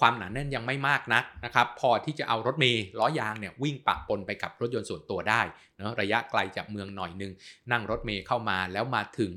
[0.00, 5.40] ความหนาแน่นยังไม่มากนักนะครับ พอที่จะเอารถเมล์ล้อยางเนี่ยวิ่งปะปนไปกับรถยนต์ส่วนตัวได้
[5.78, 7.32] นะระยะไกลจากเมืองหน่อยนึง
[7.72, 9.32] นั่งรถเมล์เข้ามาแล้วมาถึง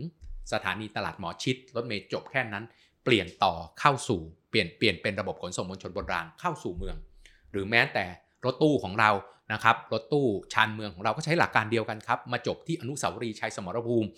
[0.53, 2.63] สถานีตลาดหมอชิด รถเมล์จบแค่นั้น
[3.03, 6.95] เปลี่ยนต่อเข้าสู่เปลี่ยนเปลี่ยนเป็นระบบขนส่งมวลชนบนรางเข้าสู่เมือง
[7.55, 8.05] หรือแม้แต่
[8.45, 9.11] รถตู้ของเรา
[9.53, 14.09] นะครับรถตู้ชานเมืองของเราก็ใช้หลักการเดียวกันครับ มาจบที่อนุสาวรีย์ชัยสมรภูมิ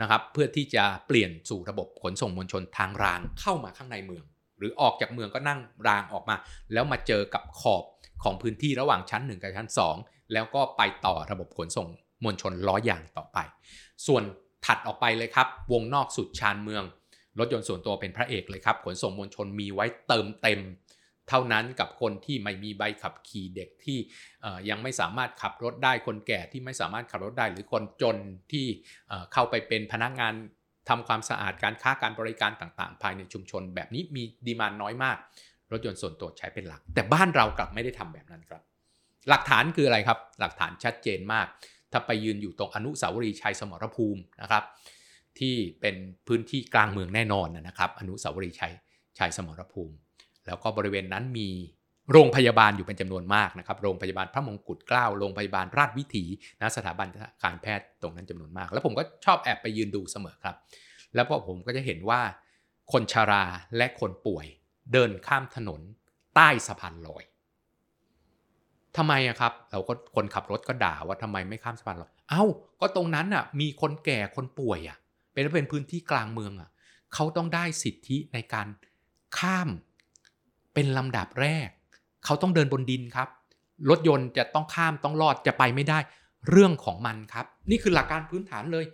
[0.00, 4.24] นะครับเพื่อที่จะเปลี่ยนสู่ระบบขนส่งมวลชนทางรางเข้ามาข้างในเมือง
[4.58, 6.36] หรือออกจากเมืองก็นั่งรางออกมา
[6.72, 7.84] แล้วมาเจอกับขอบ
[8.22, 9.68] ของพื้นที่ระหว่างชั้น 1 กับชั้น
[10.00, 11.88] 2 แล้วก็ไปต่อระบบขนส่ง
[12.24, 13.38] มวลชนล้อยางต่อไป
[14.06, 14.22] ส่วน
[14.66, 16.84] ถัดออกไปเลยครับ วงนอกสุดชานเมือง
[17.38, 20.60] รถยนต์ส่วนตัวเป็นพระเอกเลยครับ ขนส่งมวลชนมีไว้เติมเต็ม
[21.28, 23.98] เท่านั้นกับคนที่ไม่มีใบขับขี่เด็กที่
[24.68, 28.16] ยังไม่สามารถขับรถได้คนแก่ที่ไม่สามารถขับรถได้ หรือคนจน
[28.52, 28.66] ที่
[29.32, 30.34] เข้าไปเป็นพนักงาน
[30.88, 35.16] ทำความสะอาดการค้าการบริการต่างๆ ภายในชุมชน แบบนี้มีดีมานน้อยมาก
[35.72, 38.62] รถยนต์ส่วนตัวใช้เป็นหลัก แต่บ้านเรากลับไม่ได้ทำแบบนั้นครับ
[39.28, 41.46] หลักฐานคืออะไรครับ หลักฐานชัดเจนมาก
[41.92, 44.64] ถ้าไปยืนอยู่ตรงอนุสาวรีย์ชัยสมรภูมินะครับ
[45.38, 48.72] ที่เป็นพื้นที่กลางเมืองแน่นอนนะครับ อนุสาวรีย์ชัย
[49.18, 49.94] ชัยสมรภูมิ
[50.48, 51.48] แล้วก็บริเวณนั้นมี
[52.12, 56.24] โรงพยาบาลอยู่เป็นจำนวนมากนะครับ โรงพยาบาลพระมงกุฎเกล้า โรงพยาบาลราชวิถี
[56.60, 57.06] นะสถาบัน
[57.44, 60.56] การแพทย์ตรงนั้นจำนวนมาก แล้วผมก็ชอบแอบไปยืนดูเสมอครับ
[61.14, 62.20] แล้วพอผมก็จะเห็นว่า
[62.92, 63.44] คนชารา
[63.76, 64.46] และคนป่วย
[64.92, 65.80] เดินข้ามถนน
[66.34, 67.24] ใต้สะพานลอย
[68.96, 72.44] ทำไมอะครับ เราก็คนขับรถก็ด่าว่าทำไมไม่ข้ามสะพานลอย เอ้า
[72.80, 74.98] ก็ตรงนั้นอะมีคนแก่คนป่วยอะ
[75.32, 76.70] เป็นเป็นพื้นที่กลางเมืองอะ
[77.14, 78.68] เขาต้องได้สิทธิในการ
[79.38, 79.68] ข้าม
[80.78, 81.68] เป็นลำดับแรก
[82.24, 83.28] เขาต้องเดินบนดินครับ
[83.90, 85.98] รถยนต์จะต้องข้ามต้องรอดจะไปไม่ได้
[86.50, 88.84] เรื่องของมันครับ นี่คือหลักการพื้นฐานเลย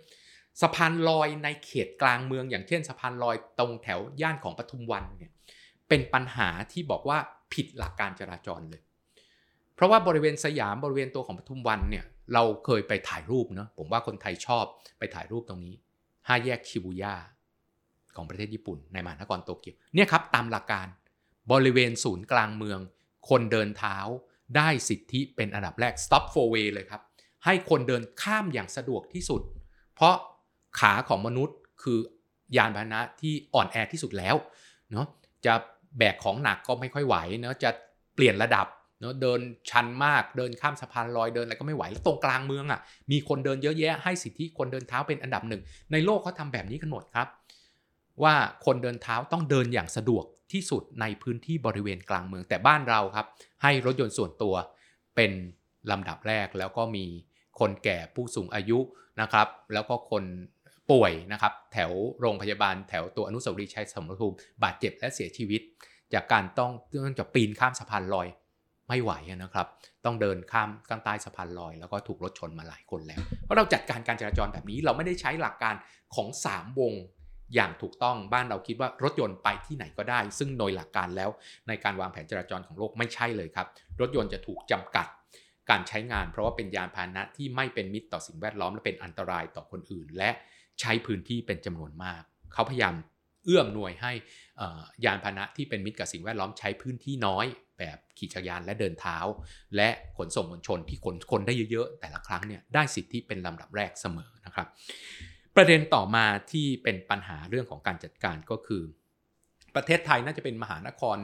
[0.61, 5.31] สะพานลอยในเขตกลางเมือง อย่างเช่น สะพานลอยตรงแถวย่านของปทุมวันเนี่ย
[5.89, 7.17] เป็นปัญหาที่บอกว่า
[7.53, 8.81] ผิดหลักการจราจรเลย
[9.75, 14.65] เพราะว่าบริเวณสยามบริเวณตัวของปทุมวันเนี่ยเราเคยไปถ่ายรูปเนาะผมว่าคนไทยชอบ
[14.99, 15.73] ไปถ่ายรูปตรงนี้
[16.27, 17.15] ห้าแยกชิบูย่า
[18.15, 20.87] ของประเทศญี่ปุ่นในมหานครโตเกียวเนี่ยครับตามหลักการ
[21.51, 22.79] บริเวณศูนย์กลางเมือง
[23.29, 23.97] คนเดินเท้า
[24.57, 27.01] ได้สิทธิเป็นอันดับแรก stop for way เลยครับ
[27.45, 29.41] ให้คนเดินข้ามอย่างสะดวกที่สุด
[29.95, 30.15] เพราะ
[30.79, 31.99] ขาของมนุษย์คือ
[32.57, 34.35] ยานพาหนะที่อ่อนแอที่สุดแล้ว
[34.91, 35.05] เนาะ
[35.45, 35.53] จะ
[35.97, 37.69] แบกของหนักก็ไม่ค่อยไหวเนาะจะ
[38.15, 38.67] เปลี่ยนระดับ
[39.01, 42.79] เนาะเดินชันมากเดินข้ามสะพานลอยเดินอะไรก็ไม่ไหวแล้วตรงกลางเมืองอะ่ะ
[43.11, 47.27] มีคนเดินเยอะแยะให้สิทธิคนเดินเท้าเป็นอันดับหนึ่งในโลกเขาทาแบบนี้กันหมดครับ
[48.23, 53.27] ว่าคนเดินเท้าต้องเดินอย่างสะดวก ที่สุดในพื้นที่บริเวณกลางเมือง แต่บ้านเราครับ
[53.63, 54.55] ให้รถยนต์ส่วนตัว
[55.15, 55.31] เป็น
[55.91, 57.05] ลำดับแรกแล้วก็มี
[57.59, 58.79] คนแก่ผู้สูงอายุ
[59.21, 60.23] นะครับ แล้วก็คน
[60.91, 65.61] ป่วยนะครับ แถวโรงพยาบาลแถวตัวอนุสาวรีย์ชัยสมรภูมิบาดเจ็บและเสียชีวิต
[66.13, 66.71] จากการต้อง
[67.03, 68.27] ต้องจะปีนข้ามสะพานลอย
[68.87, 69.11] ไม่ไหว
[69.43, 69.67] นะครับ
[70.05, 75.75] ต้องเดินข้ามข้างใต้สะพานลอย แล้วก็ถูกรถชนมาหลายคนแล้ว เพราะเราจัดการการจราจรแบบนี้เราไม่ได้ใช้หลักการ
[76.15, 76.93] ของ 3 วง
[77.53, 81.29] อย่างถูกต้องบ้านเราคิดว่ารถยนต์ไปที่ไหนก็ได้ ซึ่งโดยหลักการแล้ว
[81.67, 83.67] ในการวางแผนจราจรของโลกไม่ใช่เลยครับ
[84.01, 85.07] รถยนต์จะถูกจำกัด
[85.69, 90.29] การใช้งาน เพราะว่าเป็นยานพาหนะที่ไม่เป็นมิตรต่อสิ่งแวดล้อมและเป็นอันตรายต่อคนอื่น และ
[90.79, 92.21] ใช้พื้นที่เป็นจำนวนมาก
[92.53, 92.95] เขาพยายาม
[93.45, 94.11] เอื้อมหน่วยให้
[95.05, 97.45] ยานพาหนะที่เป็นมิตรกับสิ่งแวดล้อมใช้พื้นที่น้อย
[97.79, 99.17] แบบขี่จักรยานและเดินเท้า
[99.75, 104.67] และขนส่งมวลชนที่ขนคนได้เยอะๆ แต่ละครั้งเนี่ยได้สิทธิเป็นลำดับแรกเสมอนะครับ
[105.55, 108.83] ประเด็นต่อมาที่เป็นปัญหาเรื่องของการจัดการก็คือ
[109.75, 111.17] ประเทศไทยน่าจะเป็นมหานคร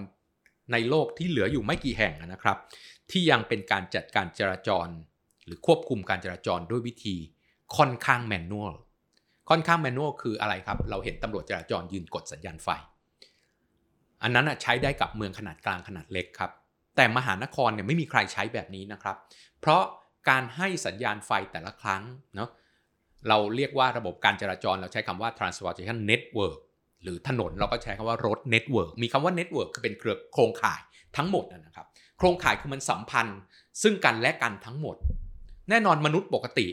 [0.72, 2.58] ในโลกที่เหลืออยู่ไม่กี่แห่งนะครับ
[3.12, 4.88] ที่ยังเป็นการจัดการจราจร
[5.46, 7.16] หรือควบคุมการจราจรด้วยวิธี
[7.78, 8.74] ค่อนข้างแมนนวล
[9.50, 12.68] ค่อนข้างแมนนวลคืออะไรครับ เราเห็นตำรวจจราจรยืนกดสัญญาณไฟ
[14.24, 16.52] อันนั้นใช้ได้กับเมืองขนาดกลางขนาดเล็กครับ
[16.96, 19.18] แต่มหานครเนี่ยไม่มีใครใช้แบบนี้นะครับ
[19.60, 19.84] เพราะ
[20.30, 22.04] การให้สัญญาณไฟแต่ละครั้ง
[22.36, 22.50] เนาะ
[23.28, 26.58] เราเรียกว่าระบบการจราจรเราใช้คำว่า transportation network
[27.04, 30.82] หรือถนนเราก็ใช้คำว่า road network มีคำว่า network คือเป็นเครือโครงข่าย
[31.18, 33.40] ทั้งหมดนะครับ โครงข่ายคือมันสัมพันธ์
[33.82, 34.96] ซึ่งกันและกันทั้งหมด
[35.70, 36.68] แน่นอนมนุษย์ปกติ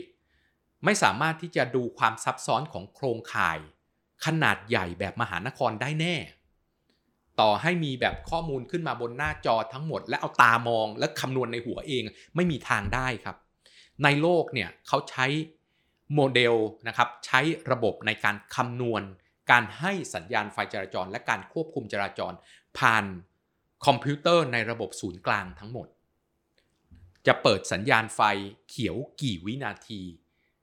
[0.85, 3.59] ไม่สามารถที่จะดูความซับซ้อนของโครงข่าย
[4.25, 6.15] ขนาดใหญ่แบบมหานครได้แน่
[7.39, 12.03] ต่อให้มีแบบข้อมูลขึ้นมาบนหน้าจอทั้งหมด และเอาตามองและคำนวณในหัวเอง
[12.35, 13.37] ไม่มีทางได้ครับ
[14.03, 15.25] ในโลกเนี่ยเขาใช้
[16.15, 16.55] โมเดล
[16.87, 17.39] นะครับใช้
[17.71, 19.01] ระบบในการคำนวณ
[19.51, 22.33] การให้สัญญาณไฟจราจร และการควบคุมจราจร
[22.77, 23.05] ผ่าน
[23.85, 25.87] คอมพิวเตอร์ในระบบศูนย์กลางทั้งหมด
[27.27, 28.21] จะเปิดสัญญาณไฟ
[28.69, 30.01] เขียวกี่วินาที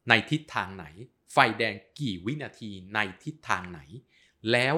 [0.08, 0.84] ในทิศทางไหน
[1.32, 3.80] ไฟแดงกี่วินาทีในทิศทางไหน
[4.52, 4.76] แล้ว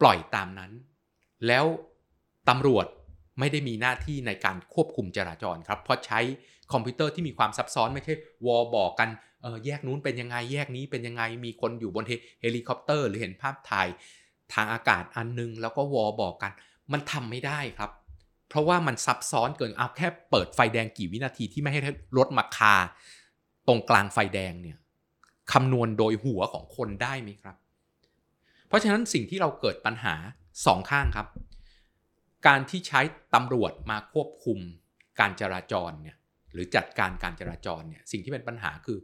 [0.00, 0.72] ปล่อยตามนั้น
[1.46, 1.66] แล้ว
[2.48, 2.86] ตำรวจ
[3.38, 6.20] ไม่ได้มีหน้าที่ในการควบคุมจราจรครับ เพราะใช้
[6.72, 8.14] คอมพิวเตอร์ที่มีความซับซ้อนไม่ใช่
[8.46, 9.08] วอบอกกัน
[9.44, 12.04] เออแยกนู้นเป็นยังไงแยกนี้เป็นยังไงมีคนอยู่บน
[12.40, 13.88] เฮลิคอปเตอร์ หรือเห็นภาพถ่าย
[14.54, 16.52] ทางอากาศอันนึง แล้วก็วอบอกกัน
[16.92, 17.90] มันทำไม่ได้ครับ
[18.48, 21.80] เพราะว่ามันซับซ้อนเกินเอาแค่เปิดไฟแดงกี่วินาทีที่ไม่ให้
[22.18, 22.74] รถมาคา
[23.68, 24.76] ตรงกลางไฟแดงเนี่ย
[25.52, 27.56] คำนวณโดยหัวของคนได้ไหมครับ
[28.68, 30.14] เพราะฉะนั้นสิ่งที่เราเกิดปัญหา
[30.66, 31.26] สองข้างครับ
[32.46, 33.00] การที่ใช้
[33.34, 34.58] ตำรวจมาควบคุม
[35.20, 36.16] การจราจรเนี่ย
[36.52, 38.98] หรือจัดการการจราจรเนี่ยสิ่งที่เป็นปัญหาคือ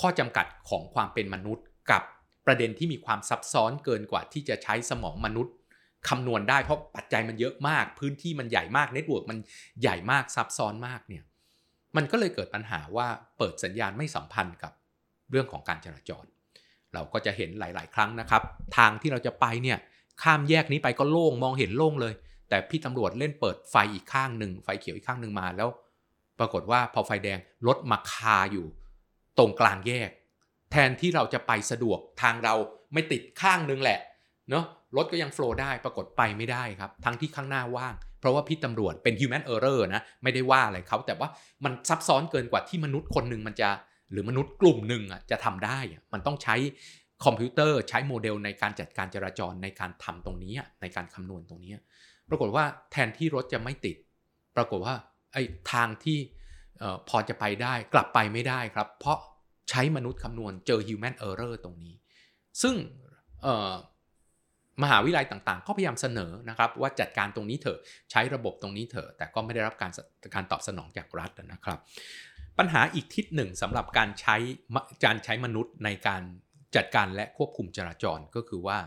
[0.00, 2.02] ข้อจำกัดของความเป็นมนุษย์ กับ
[2.46, 5.54] ประเด็นที่มีความซับซ้อนเกินกว่าที่จะใช้สมองมนุษย์
[6.08, 9.38] คำนวณได้เพราะปัจจัยมันเยอะมาก พื้นที่มันใหญ่มาก network มัน
[9.82, 11.22] ใหญ่มากซับซ้อนมากเนี่ย
[11.96, 13.06] มันก็เลยเกิดปัญหาว่า
[13.38, 14.72] เปิดสัญญาณไม่สัมพันธ์กับ
[15.30, 16.24] เรื่องของการจราจร
[16.94, 18.42] เราก็จะเห็นหลาย ๆ ครั้งนะครับ
[18.76, 19.78] ทางที่เราจะไปเนี่ย
[20.22, 22.14] ข้ามแยกนี้ไปก็โล่งมองเห็นโล่งเลย
[22.48, 25.68] แต่พี่ตำรวจเล่นเปิดไฟอีกข้างหนึ่งไฟเขียวอีกข้างหนึ่งมาแล้ว
[26.38, 28.66] ปรากฏว่าพอไฟแดงรถมาคาอยู่
[29.38, 30.10] ตรงกลางแยก
[30.72, 32.54] แทนที่เราจะไปสะดวกทางเรา
[32.92, 34.00] ไม่ติดข้างนึงแหละ
[34.50, 34.64] เนาะ
[34.96, 41.28] รถก็ยังโฟล์ได้ปรากฏไปไม่ได้ครับ ทั้งที่ข้างหน้าว่าง เพราะว่าพี่ตำรวจเป็น human error นะ ไม่ได้ว่าอะไรเขาแต่ว่า
[41.64, 43.68] มันซับซ้อนเกินกว่าที่มนุษย์คนหนึ่งมันจะ
[44.10, 46.56] หรือมนุษย์กลุ่มหนึ่งอะจะทำได้อะมันต้องใช้
[47.24, 51.72] คอมพิวเตอร์ใช้โมเดลในการจัดการจราจรในการทำตรงนี้ ในการคำนวณตรงนี้
[52.28, 53.96] ปรากฏว่าแทนที่รถจะไม่ติด
[54.56, 54.94] ปรากฏว่า
[55.32, 55.42] ไอ้
[55.72, 56.18] ทางที่
[57.08, 59.18] พอจะไปได้กลับไปไม่ได้ครับ เพราะ
[59.70, 61.94] ใช้มนุษย์คำนวณเจอ human error ตรงนี้
[62.62, 62.74] ซึ่ง
[64.82, 67.78] มหาวิทยาลัยต่างๆ ก็พยายามเสนอนะครับ ว่าจัดการตรงนี้เถอะ
[68.10, 69.90] ใช้ระบบตรงนี้เถอะแต่ก็ไม่ได้รับการ
[70.34, 71.78] การตอบสนองจากรัฐนะครับ
[72.58, 74.36] ปัญหาอีกทิศหนึ่งสำหรับการใช้
[75.04, 76.22] การใช้มนุษย์ในการ
[76.76, 78.78] จัดการและควบคุมจราจรก็คือว่า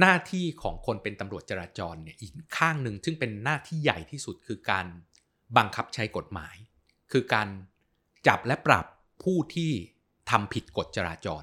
[0.00, 4.86] หน้าที่ของคนเป็นตำรวจจราจรเนี่ยอีกข้างหนึ่งซึ่งเป็นหน้าที่ใหญ่ที่สุดคือการ
[5.56, 6.56] บังคับใช้กฎหมาย
[7.12, 7.48] คือการ
[8.28, 8.86] จับและปรับ
[9.22, 9.72] ผู้ที่
[10.30, 11.42] ทำผิดกฎจราจร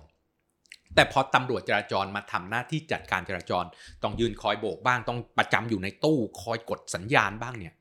[0.95, 3.65] แต่พอตำรวจจราจรมาทำหน้าที่จัดการจราจร
[4.03, 7.73] ต้องยืนคอยโบกบ้าง ต้องประจำอยู่ในตู้คอยกดสัญญาณบ้างเนี่ย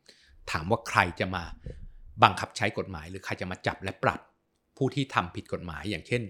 [0.51, 1.45] ถามว่าใครจะมา
[2.23, 4.21] บังคับใช้กฎหมาย หรือใครจะมาจับและปรับ
[4.77, 6.23] ผู้ที่ทำผิดกฎหมาย อย่างเช่น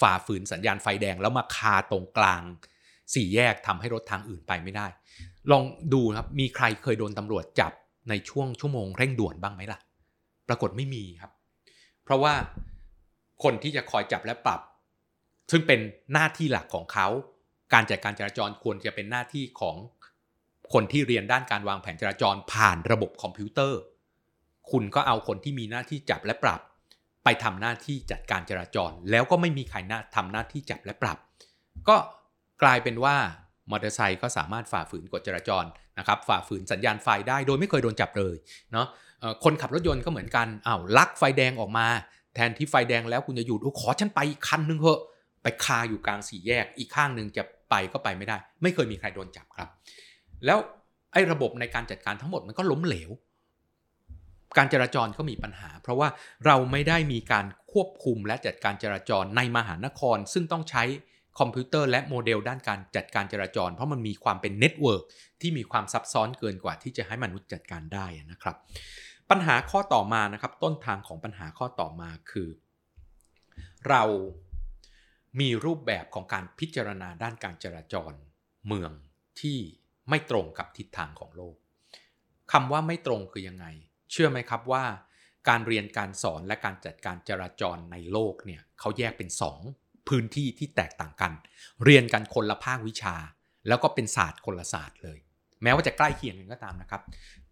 [0.00, 2.42] ฝ่าฝืนสัญญาณไฟแดงแล้วมาคาตรงกลาง
[3.14, 4.86] สี่แยกทำให้รถทางอื่นไปไม่ได้
[5.50, 7.72] ลองดูครับ มีใครเคยโดนตำรวจจับ
[8.08, 9.78] ในช่วงชั่วโมงเร่งด่วนบ้างไหมล่ะ
[10.48, 11.32] ปรากฏไม่มีครับ
[12.04, 12.34] เพราะว่า
[13.42, 14.60] คนที่จะคอยจับและปรับ
[15.50, 15.80] ซึ่งเป็น
[16.12, 17.06] หน้าที่หลักของเขา
[17.72, 19.76] การจัดการจราจรควรจะเป็นหน้าที่ของ
[20.72, 23.80] คนที่เรียนด้านการวางแผนจราจรผ่านระบบคอมพิวเตอร์
[24.70, 26.60] คุณก็เอาคนที่มีหน้าที่จับและปรับ
[27.24, 31.18] ไปทำหน้าที่จัดการจราจร แล้วก็ไม่มีใครหน้าทำหน้าที่จับและปรับ
[31.88, 31.96] ก็
[32.62, 33.16] กลายเป็นว่า
[33.70, 35.64] มอเตอร์ไซค์ก็สามารถฝ่าฝืนกฎจราจร
[35.98, 38.34] นะครับฝ่าฝืนสัญญาณไฟได้โดยไม่เคยโดนจับเลย
[38.72, 38.86] เนาะ
[39.44, 41.86] คนขับรถยนต์ก็เหมือนกันอ้าวลักไฟแดงออกมา
[42.34, 45.00] แทนที่ไฟแดงแล้วคุณจะหยุดขอฉันไปอีกคันนึงเถอะ
[45.42, 49.68] ไปคาอยู่กลางสี่แยกอีกข้างหนึ่งจะไปก็ไปไม่ได้ ไม่เคยมีใครโดนจับครับ
[50.46, 50.58] แล้ว
[51.12, 53.10] ไอ้ระบบในการจัดการทั้งหมดมันก็ล้มเหลว
[54.56, 56.08] การจราจรก็มีปัญหา เพราะว่า
[56.46, 60.84] เราไม่ได้มีการควบคุมและจัดการจราจรในมหานคร ซึ่งต้องใช้
[61.38, 65.04] คอมพิวเตอร์และโมเดลด้านการจัดการจราจร เพราะมันมีความเป็น network
[65.40, 68.56] ที่มีความซับซ้อนเกินกว่าที่จะให้มนุษย์จัดการได้นะครับ
[69.30, 72.48] ปัญหาข้อต่อมานะครับ ต้นทางของปัญหาข้อต่อมาคือ
[73.88, 74.02] เรา
[75.40, 78.12] มีรูปแบบของการพิจารณาด้านการจราจร
[78.66, 78.92] เมือง
[79.40, 79.58] ที่
[80.08, 81.56] ไม่ตรงกับทิศทางของโลก
[82.52, 83.66] คำว่าไม่ตรงคือยังไง
[84.12, 84.84] เชื่อไหมครับว่า
[85.48, 89.60] การเรียนการสอนและการจัดการจราจรในโลกเนี่ยเขาแยกเป็นสอง
[90.08, 91.32] พื้นที่ที่แตกต่างกัน
[91.84, 93.14] เรียนกันคนละภาควิชา
[93.68, 95.18] แล้วก็เป็นศาสตร์คนละศาสตร์เลย
[95.62, 97.02] แม้ว่าจะใกล้เคียงกันก็ตามนะครับ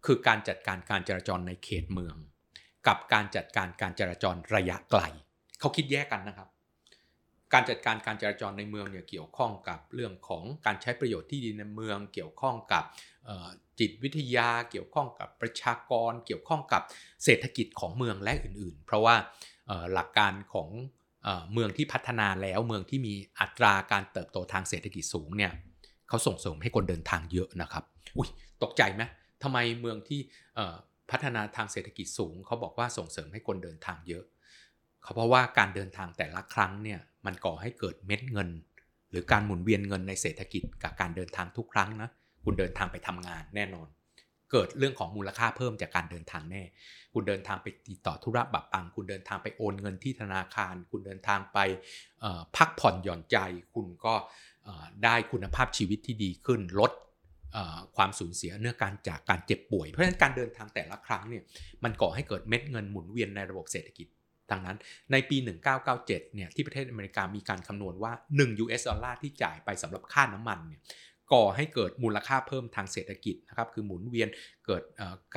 [0.05, 2.15] คือการจัดการการจราจรในเขตเมือง
[2.87, 5.01] กับการจัดการการจราจรระยะไกล
[5.59, 6.49] เขาคิดแยกกันนะครับ
[7.53, 12.83] การจัดการการจราจรในเมืองเนี่ยเกี่ยวข้องกับเรื่องของการใช้ประโยชน์ที่ดินในเมือง เกี่ยวข้องกับ
[13.79, 16.81] จิตวิทยา เกี่ยวข้องกับประชากร เกี่ยวข้องกับ
[17.23, 19.15] เศรษฐกิจของเมืองและอื่นๆ เพราะว่า
[19.93, 20.69] หลักการของ
[21.53, 25.51] เมืองที่พัฒนาแล้วเมืองที่มีอัตราการเติบโตทางเศรษฐกิจสูงเนี่ย
[26.09, 27.83] เขาส่งเสริมให้คนเดินทางเยอะนะครับ
[28.17, 28.29] อุ้ย
[28.63, 29.03] ตกใจไหม
[29.43, 30.19] ทำไมเมืองที่
[31.11, 34.23] พัฒนาทางเศรษฐกิจสูงเขาบอกว่าส่งเสริมให้คนเดินทางเยอะ
[35.03, 38.49] เขาเพราะว่าการเดินทางแต่ละครั้งเนี่ยมันก่อให้เกิดเม็ดเงิน
[39.11, 42.09] หรือการหมุนเวียนเงินในเศรษฐกิจกับการเดินทางทุกครั้งนะ
[42.43, 43.87] คุณเดินทางไปทำงานแน่นอน
[44.51, 46.63] เกิดเรื่องของมูลค่าเพิ่มจากการเดินทางแน่
[47.13, 51.57] คุณเดินทางไปติดต่อธุระบับปัง คุณเดินทางไปโอนเงินที่ธนาคาร คุณเดินทางไป
[52.55, 53.37] พักผ่อนหย่อนใจ
[53.73, 54.15] คุณก็
[55.03, 56.91] ได้คุณภาพชีวิตที่ดีขึ้น ลด
[57.95, 61.43] ความสูญเสียเนื่องการจากการเจ็บป่วย เพราะฉะนั้นการเดินทางแต่ละครั้งเนี่ย
[61.83, 64.07] มันก่อให้เกิดเม็ดเงินหมุนเวียนในระบบเศรษฐกิจ
[64.51, 64.77] ดังนั้น
[65.11, 65.37] ในปี
[65.85, 70.81] 1997 เนี่ยที่ประเทศอเมริกามีการคำนวณว่า 1 US ดอลลาร์ที่จ่ายไปสำหรับค่าน้ำมันเนี่ย
[71.33, 74.29] ก่อให้เกิดมูลค่าเพิ่มทางเศรษฐกิจนะครับคือหมุนเวียน
[74.65, 74.83] เกิด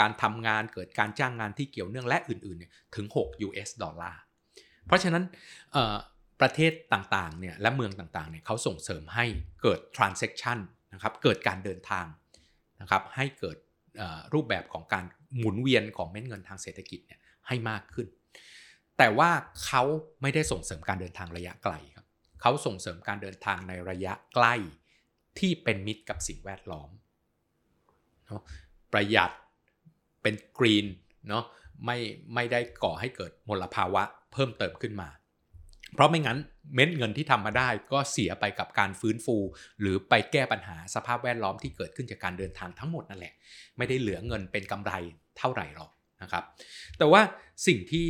[0.00, 4.20] การทำงานเกิดการจ้างงานที่เกี่ยวเนื่องและอื่นๆเนี่ยถึง 6 US ดอลลาร์
[4.86, 5.24] เพราะฉะนั้น
[6.40, 9.24] ประเทศต่างๆเนี่ยและเมืองต่างๆเนี่ยเขาส่งเสริมให้
[9.62, 10.58] เกิด transaction
[10.94, 12.06] นะครับเกิดการเดินทาง
[12.80, 13.56] นะครับให้เกิด
[14.34, 15.04] รูปแบบของการ
[15.38, 18.06] หมุนเวียนของเม็ดเงินทางเศรษฐกิจเนี่ยให้มากขึ้น
[18.98, 19.30] แต่ว่า
[19.64, 19.82] เขา
[20.22, 22.06] ไม่ได้ส่งเสริมการเดินทางระยะไกลครับ
[22.40, 24.54] เขาส่งเสริมการเดินทางในระยะใกล้
[25.38, 26.90] ที่เป็นมิตรกับสิ่งแวดล้อม
[28.26, 28.42] เนาะ
[28.92, 29.30] ประหยัด
[30.22, 30.86] เป็นกรีน
[31.28, 31.44] เนาะ
[31.86, 31.98] ไม่
[32.34, 35.08] ไม่ได้ก่อให้เกิดมลภาวะเพิ่มเติมขึ้นมา
[35.94, 36.38] เพราะไม่งั้น
[36.74, 39.36] เม็ดเงินที่ทำมาได้ก็เสียไปกับการฟื้นฟู
[39.80, 43.34] หรือไปแก้ปัญหาสภาพแวดล้อมที่เกิดขึ้นจากการเดินทางทั้งหมดนั่นแหละ
[43.78, 44.92] ไม่ได้เหลือเงินเป็นกำไร
[45.38, 45.90] เท่าไหร่หรอก
[46.22, 46.44] นะครับ
[46.98, 47.22] แต่ว่า
[47.66, 48.08] สิ่งที่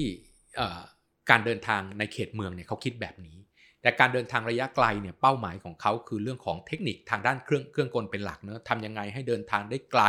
[1.30, 3.37] การเดินทางในเขตเมืองเนี่ยเขาคิดแบบนี้
[3.83, 10.03] แต่การเดินทางระยะไกลเนี่ยเป้าหมายของเขาคือเรื่องของเทคนิคทางด้านเครื่องเครื่องกลเป็นหลักเนะทำยังไงให้เดินทางได้ไกล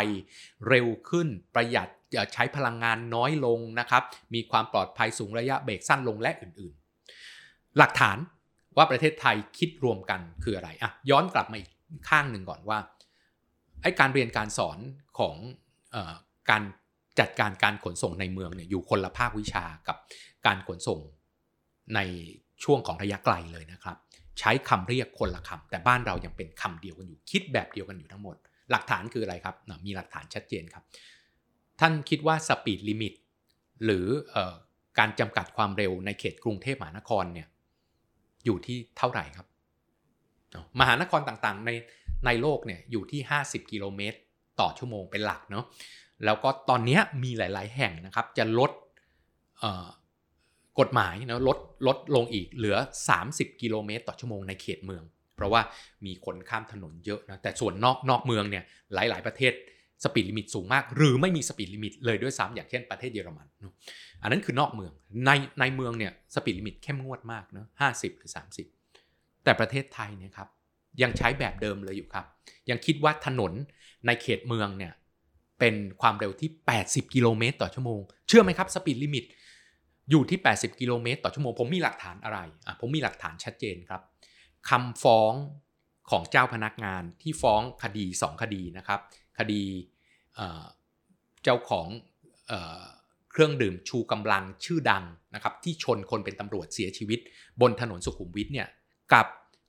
[0.67, 1.87] เร็วขึ้นประหยัด
[2.33, 4.03] ใช้พลังงานน้อยลงนะครับ
[4.33, 8.17] มีความปลอดภัยสูงระยะเบรกสั้นลงและอื่นๆ หลักฐาน
[8.77, 11.69] ว่าประเทศไทยคิดรวมกันคืออะไรอะย้อนกลับมาอีก
[12.09, 12.79] ข้างหนึ่งก่อนว่า
[13.81, 14.77] ไอ้การเรียนการสอน
[15.19, 15.35] ของ
[15.95, 15.97] อ
[16.49, 16.63] การ
[17.19, 19.97] จัดการการขนส่งในเมืองเนี่ยอยู่คนละภาควิชากับ
[20.45, 20.99] การขนส่ง
[21.95, 21.99] ใน
[22.63, 23.97] ช่วงของระยะไกลเลยนะครับ
[24.39, 28.35] ใช้คำเรียกคนละคำแต่บ้านเรายังเป็นคำเดียวกันอยู่ คิดแบบเดียวกันอยู่ทั้งหมด
[28.71, 30.83] หลักฐานคืออะไรครับ มีหลักฐานชัดเจนครับ
[31.79, 33.13] ท่านคิดว่า speed limit
[33.85, 34.37] หรือ
[34.99, 37.47] การจำกัดความเร็วในเขตกรุงเทพมหานครเนี่ย
[38.45, 39.47] อยู่ที่เท่าไหร่ครับ
[40.79, 41.71] มหานครต่างๆ ใน
[42.25, 44.17] ในโลกเนี่ยอยู่ที่ 50 กิโลเมตร
[44.59, 45.65] ต่อชั่วโมงเป็นหลักเนาะ
[46.25, 48.71] แล้วก็ตอนนี้มีหลาย ๆ แห่งนะครับ จะลด
[50.79, 51.57] กฎหมายนะลด
[51.87, 52.77] ลดลงอีกเหลือ
[53.19, 55.03] 30 กิโลเมตรต่อชั่วโมงในเขตเมือง
[55.35, 55.61] เพราะว่า
[56.05, 59.53] มีคนข้ามถนนเยอะนะแต่ส่วนนอกนอกเมืองเนี่ยหลาย ๆ ประเทศ
[60.03, 63.73] speed limit สูงมาก หรือไม่มี speed limit เลยด้วยซ้ำอย่างเช่นประเทศเยอรมันเนาะ
[64.21, 64.91] อันนั้นคือนอกเมือง
[65.25, 68.67] ในในเมืองเนี่ย speed limit เข้มงวดมากเนาะห้าสิบหรือสามสิบ
[69.43, 70.47] แต่ประเทศไทยเนี่ยครับ
[71.01, 72.25] ยังใช้แบบเดิมเลยอยู่ครับ
[72.69, 73.51] ยังคิดว่าถนน
[74.05, 74.93] ในเขตเมืองเนี่ย
[75.59, 76.49] เป็นความเร็วที่
[76.83, 79.25] 80 กิโลเมตรต่อชั่วโมง เชื่อไหมครับ speed limit
[80.11, 84.01] อยู่ที่ 80 กิโลเมตรต่อชั่วโมง ผมมีหลักฐานอะไรอะผมมีหลักฐานชัดเจนครับ
[84.69, 85.33] คำฟ้อง
[86.09, 88.99] ของเจ้าพนักงานที่ฟ้องคดี 2 คดีนะครับ
[89.39, 89.61] คดี
[91.43, 91.87] เจ้าของ
[93.31, 95.03] เครื่องดื่มชูกำลังชื่อดัง
[95.35, 97.19] นะครับ ที่ชนคนเป็นตำรวจเสียชีวิต
[97.61, 98.67] บนถนนสุขุมวิทเนี่ย
[99.13, 99.27] กับ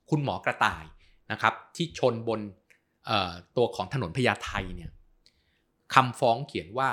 [0.09, 0.83] คุณหมอกระต่าย
[1.31, 2.39] นะครับที่ชนบน
[3.57, 4.91] ตัวของถนนพญาไทเนี่ย
[5.93, 6.89] คำฟ้องเขียนว่า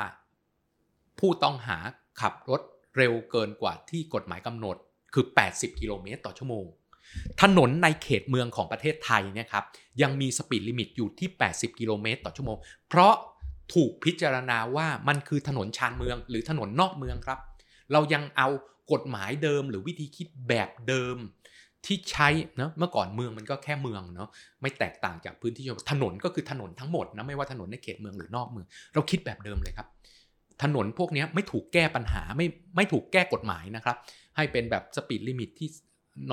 [1.19, 1.79] ผู้ต้องหา
[2.21, 2.63] ขับรถ
[2.97, 4.77] เร็วเกินกว่าที่กฎหมายกำหนด
[5.15, 6.65] คือ 80 กิโลเมตรต่อชั่วโมง
[7.43, 9.65] ถนนในเขตเมืองของประเทศไทยเนี่ยครับ
[10.03, 12.57] ยังมี speed limit อยู่ที่ 80 กิโลเมตรต่อชั่วโมง
[12.89, 13.15] เพราะ
[13.75, 17.39] ถูกพิจารณาว่ามันคือถนนชานเมืองหรือถนนนอกเมืองครับ
[17.93, 18.49] เรายังเอา
[18.93, 21.17] กฎหมายเดิมหรือวิธีคิดแบบเดิม
[21.87, 22.29] ที่ใช้
[22.61, 24.29] นะเมื่อก่อนเมืองมันก็แค่เมืองเนาะ
[24.63, 29.87] ไม่แตกต่างจากพื้นที่ถนนก็คือถนนทั้งหมดนะไม่ว่าถนนในเขตเมืองหรือนอกเมือง เราคิดแบบเดิมเลยครับ
[30.63, 32.47] ถนนพวกนี้ไม่ถูกแก้ปัญหาไม่
[32.77, 33.97] ไม่ถูกแก้กฎหมายนะครับ
[34.37, 35.69] ให้เป็นแบบ speed limit ที่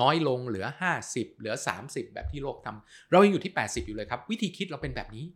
[0.00, 0.66] น้อยลงเหลือ
[1.02, 5.26] 50 เหลือ 30 แบบที่โลกทำเรายังอยู่ที่ 80 อยู่เลยครับ วิธีคิดเราเป็นแบบนี้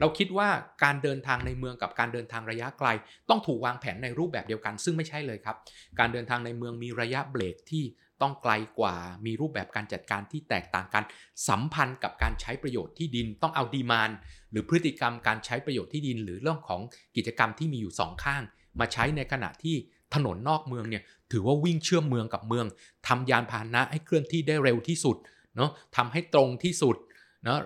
[0.00, 0.48] เราคิดว่า
[0.84, 2.88] การเดินทางในเมืองกับการเดินทางระยะไกล
[3.28, 5.56] ต้องถูกวางแผนในรูปแบบเดียวกัน ซึ่งไม่ใช่เลยครับ
[5.98, 7.84] การเดินทางในเมืองมีระยะเบรกที่
[8.22, 11.04] ต้องไกลกว่า มีรูปแบบการจัดการที่แตกต่างกัน
[11.48, 14.10] สัมพันธ์กับการใช้ประโยชน์ที่ดิน ต้องเอาดีมาน
[14.50, 16.80] หรือพฤติกรรมการใช้ประโยชน์ที่ดิน หรือเรื่องของ
[17.16, 18.42] กิจกรรมที่มีอยู่สองข้าง
[18.80, 19.76] มาใช้ในขณะที่
[20.14, 21.02] ถนนนอกเมืองเนี่ย
[21.32, 22.66] ถือว่าวิ่งเชื่อมเมืองกับเมือง
[23.08, 25.16] ทำยานพาหนะให้เคลื่อนที่ได้เร็วที่สุด
[25.56, 26.96] เนาะทำให้ตรงที่สุด
[27.44, 27.58] เนาะ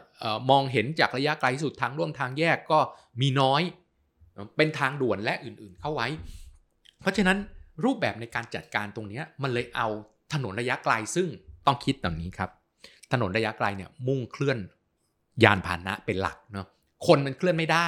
[0.51, 2.79] มองเห็นจากระยะไกลสุดทางร่วมทางแยกก็
[3.21, 3.63] มีน้อย
[4.57, 6.09] เป็นทางด่วนและอื่นๆเข้าไว้
[7.01, 7.39] เพราะฉะนั้น
[7.85, 9.89] รูปแบบในการจัดการตรงนี้มันเลยเอา
[10.33, 11.29] ถนนระยะไกลซึ่ง
[11.67, 12.51] ต้องคิดแบบนี้ครับ
[13.13, 14.59] ถนนระยะไกลเนี่ยมุ่งเคลื่อน
[15.45, 16.67] ยานพาหนะเป็นหลักเนาะ
[17.07, 17.87] คนมันเคลื่อนไม่ได้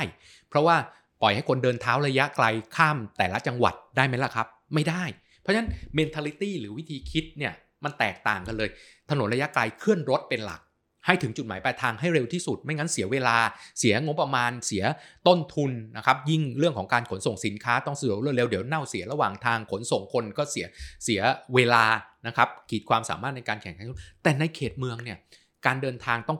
[0.48, 0.76] เพราะว่า
[1.20, 5.02] ปล่อยให้คนเดินเท้าระยะไกลข้ามแต่ละจังหวัดได้ไหมล่ะครับ ไม่ได้
[5.40, 7.52] เพราะฉะนั้น mentality หรือวิธีคิดเนี่ย
[7.84, 8.68] มันแตกต่างกันเลย
[9.10, 10.60] ถนนระยะไกลเคลื่อนรถเป็นหลัก
[11.06, 13.36] ให้ถึงจุดหมายปลายทางให้เร็วที่สุด ไม่งั้นเสียเวลา
[13.78, 14.84] เสียงบประมาณเสีย
[15.28, 20.66] ต้นทุนนะครับยิ่งเรื่องของการขนส่งสินค้าต้องสะดวกรวดเร็วเดี๋ยวเน่าเสียระหว่างทางขนส่งคนก็เสีย
[21.04, 21.20] เสีย
[21.54, 21.84] เวลา
[22.26, 23.86] นะครับขีดความสามารถในการแข่งขัน
[24.22, 25.18] แต่ในเขตเมืองเนี่ย
[25.66, 26.38] การเดินทางต้อง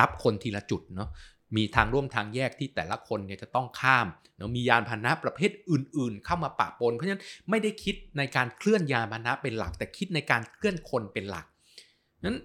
[0.00, 1.08] รับคนทีละจุดเนาะ
[1.56, 11.46] มีทางร่วมทางแยกที่แต่ละคนเนี่ยจะต้องข้ามเนาะมียานพาหนะประเภทอื่น ๆ เข้ามาปะปน เพราะฉะนั้นไม่ได้คิดในการเคลื่อนยานพาหนะเป็นหลัก แต่คิดในการเคลื่อนคนเป็นหลัก
[12.26, 12.38] นั้น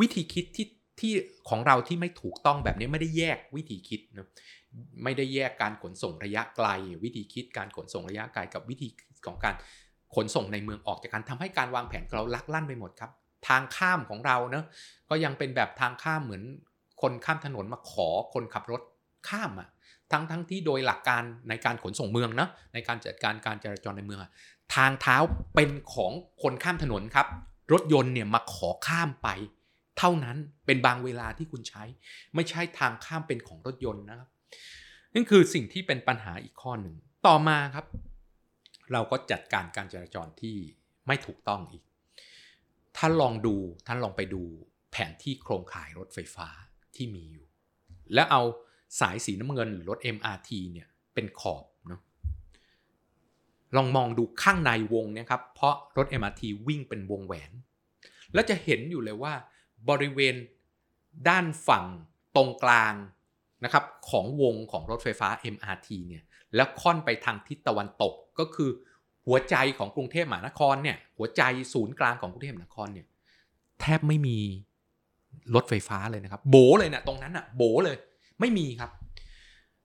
[0.00, 0.66] วิธีคิดที่
[1.00, 1.12] ที่
[1.48, 4.28] ของเราที่ไม่ถูกต้องแบบนี้ไม่ได้แยกวิธีคิดนะ
[5.04, 6.68] ไม่ได้แยกการขนส่งระยะไกล
[7.04, 8.88] วิธีคิดการขนส่งระยะไกลกับวิธี
[9.26, 9.54] ของการ
[10.14, 13.10] ขนส่งในเมืองออกจากการทำให้การวางแผนเราลักลั่นไปหมดครับ
[13.48, 14.64] ทางข้ามของเราเนะ
[15.10, 16.42] ก็ยังเป็นแบบทางข้ามเหมือน
[17.02, 18.82] คนข้ามถนนมาขอคนขับรถ
[19.28, 19.68] ข้ามอะ
[20.12, 24.20] ทั้งทั้งที่โดยหลักการในการขนส่งเมืองนะในการจัดการการจราจรในเมือง
[24.76, 25.16] ทางเท้า
[25.54, 26.12] เป็นของ
[26.42, 27.26] คนข้ามถนนครับ
[27.72, 29.28] รถยนต์เนี่ยมาขอข้ามไป
[30.02, 30.36] เท่านั้น
[30.66, 31.84] เป็นบางเวลาที่คุณใช้
[32.34, 34.28] ไม่ใช่ทางข้ามเป็นของรถยนต์นะครับ
[35.14, 36.94] นั่นคือสิ่งที่เป็นปัญหาอีกข้อหนึ่ง
[37.26, 37.86] ต่อมาครับ
[38.92, 40.56] เราก็จัดการการจราจรที่
[41.06, 41.82] ไม่ถูกต้องอีก
[42.96, 44.42] ท่านลองดูท่านลองไปดู
[44.92, 46.48] แผนที่โครงข่ายรถไฟฟ้า
[46.96, 47.46] ที่มีอยู่
[48.14, 48.42] แล้วเอา
[49.00, 52.00] สายสีน้ำเงินหรือรถ MRT เนี่ยเป็นขอบเนาะ
[53.76, 57.52] ลองมองดูข้างในวงเนี่ยครับ เพราะรถ MRT วิ่งเป็นวงแหวน
[58.34, 59.34] แล้วจะเห็นอยู่เลยว่า
[59.88, 60.34] บริเวณ
[61.28, 61.86] ด้านฝั่ง
[62.36, 62.94] ตรงกลาง
[63.64, 66.24] นะครับของวงของรถไฟฟ้า MRT เนี่ย
[66.56, 68.70] แล้วค่อนไปทางทิศตะวันตกก็คือ
[69.26, 73.06] หัวใจของกรุงเทพมหานครเนี่ยหัวใจศูนย์กลางของกรุงเทพมหานครเนี่ย
[73.80, 74.38] แทบไม่มี
[75.54, 77.96] รถไฟฟ้าเลยนะครับ โบเลยนะตรงนั้นอะโบเลย
[78.40, 78.90] ไม่มีครับ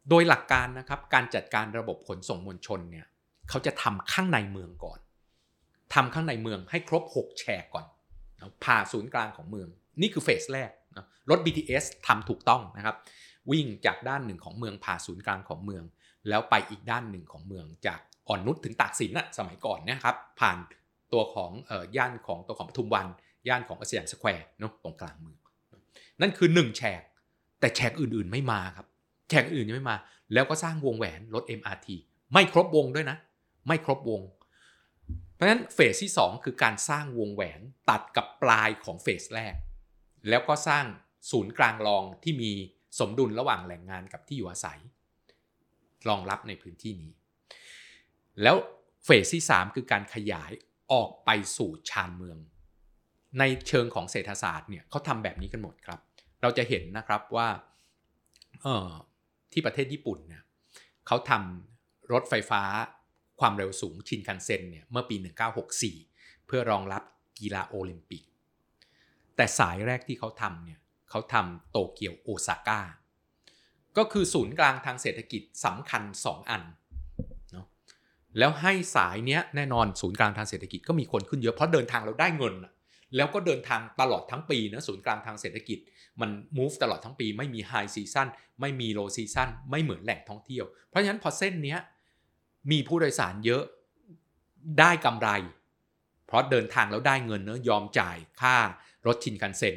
[0.10, 3.06] โดยหลักการนะครับการจัดการระบบขนส่งมวลชนเนี่ย
[3.50, 5.00] เขาจะทำข้างในเมืองก่อน
[5.94, 7.86] ทำข้างในเมืองให้ครบ 6 แฉกก่อน
[8.64, 9.70] ผ่าศูนย์กลางของเมือง
[10.02, 12.96] นี่คือเฟสแรกนะรถ BTS ทำถูกต้องนะครับ
[13.52, 15.84] วิ่งจากด้านหนึ่งของเมืองผ่าศูนย์กลางของเมือง
[16.30, 20.58] แล้วไปอีกด้านหนึ่งของเมืองจากอ่อนนุชถึงตากสินน่ะสมัยก่อนนะครับผ่าน
[21.14, 21.52] ตัวของ
[21.98, 23.08] ย่านของตัวของปทุมวัน
[23.48, 25.38] ย่านของเอ่อสยามสแควร์เนาะตรงกลางเมือง
[26.22, 27.02] นั่นคือ1แฉก
[27.60, 28.88] แต่แฉกอื่นๆไม่มาครับ
[29.30, 29.98] แฉกอื่นยังไม่มา
[30.34, 31.88] แล้วก็สร้างวงแหวนรถ MRT
[32.34, 33.18] ไม่ครบวงด้วยนะ
[33.68, 34.22] ไม่ครบวง
[35.34, 39.56] เพราะฉะนั้น phase ที่ 2 คือการสร้างวงแหวนตัดกับปลายของ phase แรก
[40.30, 40.86] แล้วก็สร้าง
[41.32, 42.52] ศูนย์กลางรองที่มี
[43.00, 44.80] สมดุลระหว่างแหล่งงานกับที่อยู่อาศัย
[46.08, 47.12] รองรับในพื้นที่นี้
[48.44, 48.56] แล้ว
[49.06, 50.52] เฟสที่ 3 คือการขยาย
[50.92, 52.38] ออกไปสู่ชานเมือง
[53.40, 56.00] ในเชิงของเศรษฐศาสตร์เนี่ยเขาทำแบบนี้กันหมดครับ
[56.42, 57.48] เราจะเห็นนะครับว่า
[59.52, 60.44] ที่ประเทศญี่ปุ่นเนี่ย
[61.08, 62.64] เขาทำรถไฟฟ้า
[63.40, 65.16] ความเร็วสูงชินคันเซ็นเนี่ยเมื่อปี
[65.82, 67.04] 1964 เพื่อรองรับ
[67.40, 68.24] กีฬาโอลิมปิก
[69.36, 70.80] แต่สายแรกที่เขาทำเนี่ย
[71.10, 72.82] เขาทำโตเกียวโอซาก้า
[73.98, 76.64] ก็คือศูนย์กลางทางเศรษฐกิจสำคัญ 2 อัน
[77.52, 77.66] เนาะ
[78.38, 82.56] แล้วให้สายเนี้ยแน่นอนศูนย์กลางทางเศรษฐกิจก็มีคนขึ้นเยอะเพราะเดินทางเราได้เงิน
[83.16, 85.80] แล้วก็เดินทางตลอดทั้งปีนะศูนย์กลางทางเศรษฐกิจ
[86.22, 88.28] มัน move ตลอดทั้งปีไม่มี high season
[88.62, 91.80] ไม่มี low season ไม่เหมือนแหล่งท่องเที่ยว เพราะฉะนั้นพอเส้นเนี้ย
[92.72, 93.64] มีผู้โดยสารเยอะ
[94.80, 95.30] ได้กำไร
[96.28, 98.58] เพราะเดินทางแล้วได้เงินเนอะยอมจ่ายค่า
[99.08, 99.76] รถชินคันเซ็น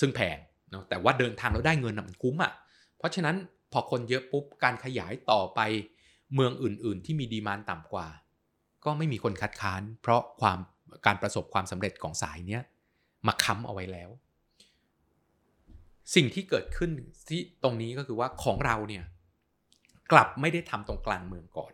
[0.00, 0.38] ซึ่งแพง
[0.70, 2.52] เนาะแต่ว่าเดินทางแล้วได้เงินมันคุ้มอะ่ะ
[2.98, 3.36] เพราะฉะนั้น
[3.72, 5.60] พอคนเยอะปุ๊บการขยายต่อไป
[6.34, 8.08] เมืองอื่น ๆ ที่มีดีมานต่ำกว่า
[8.84, 10.58] ก็ไม่มีคนคัดค้าน เพราะความ
[11.06, 12.62] การประสบความสำเร็จของสายเนี้ย
[13.26, 14.10] มาค้ำเอาไว้แล้ว
[16.14, 16.90] สิ่งที่เกิดขึ้น
[17.28, 19.04] ที่ตรงนี้ก็คือว่าของเราเนี่ย
[20.12, 21.72] กลับไม่ได้ทำตรงกลางเมืองก่อน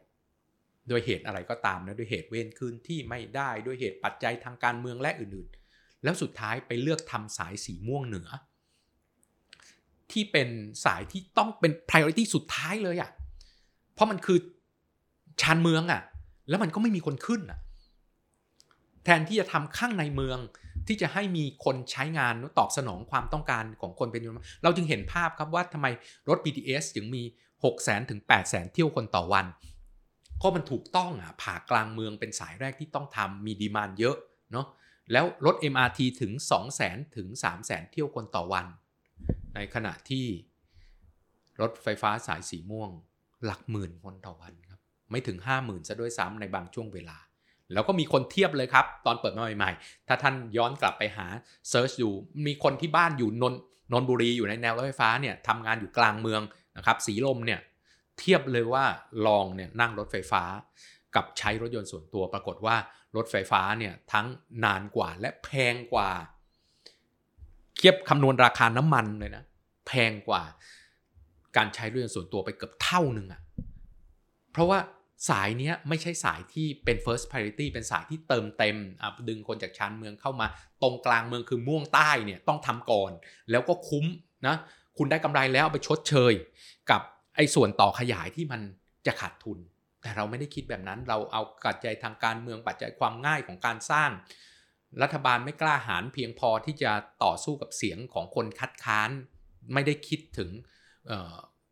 [0.89, 5.60] โดยเหตุอะไรก็ตามนะด้วยเหตุเว้นคืนที่ไม่ได้ด้วยเหตุปัจจัยทางการเมืองและอื่นๆ
[6.05, 8.29] แล้วสุดท้ายไปเลือกทำสายสีม่วงเหนือ
[10.13, 10.49] ที่เป็น
[10.85, 13.11] สายที่ต้องเป็น priority สุดท้ายเลยอะ่ะ
[13.95, 14.39] เพราะมันคือ
[15.41, 16.03] ชานเมืองอะ่ะ
[16.49, 17.59] แล้วมันก็ไม่มีคนขึ้นอะ่ะ
[19.05, 20.39] แทนที่จะทำข้างในเมือง
[20.87, 24.23] ที่จะให้มีคนใช้งานตอบสนองความต้องการของคนเป็น
[24.63, 25.87] เราจึงเห็นภาพครับว่าทำไม
[26.29, 27.23] รถ BTS ถึงมี
[27.63, 29.47] 6 0 0 0 0ถึง 8 0 0 0 0เที่ยวคนต่อวัน
[30.43, 34.17] ก็มันถูกต้องอะผ่ากลางเมืองเป็นสายแรกที่ต้องทำมีดีมานเยอะ
[34.53, 34.67] เนาะ
[35.13, 38.67] แล้วรถ MRT ถึง 2 0 0 0 0 0ถึง 3 0 0 0 0 0เที่ยวคนต่อวัน
[39.55, 40.27] ในขณะที่
[41.61, 42.91] รถไฟฟ้าสายสีม่วง
[43.45, 44.81] หลักหมื่นคนต่อวันครับ
[45.11, 47.19] ไม่ถึง 50,000ซะด้วยซ้ำในบางช่วงเวลา
[47.73, 51.27] แล้วก็มีคนเทียบเลยครับ ตอนเปิดมาใหม่ๆ ถ้าท่านย้อนกลับไปหา
[51.71, 52.11] เซิร์ชดู
[52.47, 53.55] มีคนที่บ้านอยู่นน
[53.93, 56.43] นนบุรีอยู่ในแนวรถไฟฟ้าเนี่ยทำงานอยู่กลางเมือง
[56.77, 57.61] นะครับ สีลมเนี่ย
[58.19, 58.85] เทียบเลยว่า
[59.27, 60.43] ลองเนี่ยนั่งรถไฟฟ้า
[61.15, 62.77] กับใช้รถยนต์ส่วนตัวปรากฏว่า
[63.17, 64.27] รถไฟฟ้าเนี่ยทั้ง
[64.65, 66.11] นานกว่าและแพงกว่า
[67.77, 69.45] เทียบคำนวณราคาน้ำมันเลยนะ
[69.87, 70.43] แพงกว่า
[71.57, 73.41] การใช้รถยนต์ส่วนตัวไปเกือบเท่าหนึ่งอะ่ะ
[74.53, 74.79] เพราะว่า
[75.29, 78.77] สายนี้ไม่ใช่สายที่เป็น first priority เป็นสายที่เติมเต็ม
[79.29, 80.47] ดึงคนจากชานเมืองเข้ามา
[80.83, 83.13] ตรงกลางเมืองคือม่วงใต้เนี่ยต้องทำก่อน
[83.51, 84.05] แล้วก็คุ้ม
[84.47, 84.57] นะ
[84.99, 86.33] คุณได้กำไรแล้วไปชดเชย
[86.91, 87.01] กับ
[87.37, 88.61] ไอ้ส่วนต่อขยายที่มัน
[89.07, 89.59] จะขาดทุน
[90.03, 94.11] แต่เราไม่ได้คิดแบบนั้น เราเอาปัจจัยทางการเมืองปัจจัยความง่ายของการสร้าง
[95.03, 96.91] รัฐบาลไม่กล้าหาญเพียงพอที่จะ
[97.25, 99.11] ต่อสู้กับเสียงของคนคัดค้าน
[99.73, 100.51] ไม่ได้คิดถึง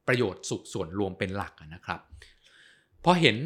[0.09, 2.01] ประโยชน์สุขส่วนรวมเป็นหลักนะครับ
[3.05, 3.37] พอเห็น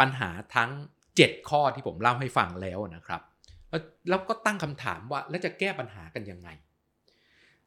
[0.00, 0.70] ปัญหาทั้ง
[1.08, 3.22] 7 ข้อที่ผมเล่าให้ฟังแล้วนะครับ
[4.08, 6.48] แล้วก็ตั้งคำถามว่าแล้วจะแก้ปัญหากันยังไง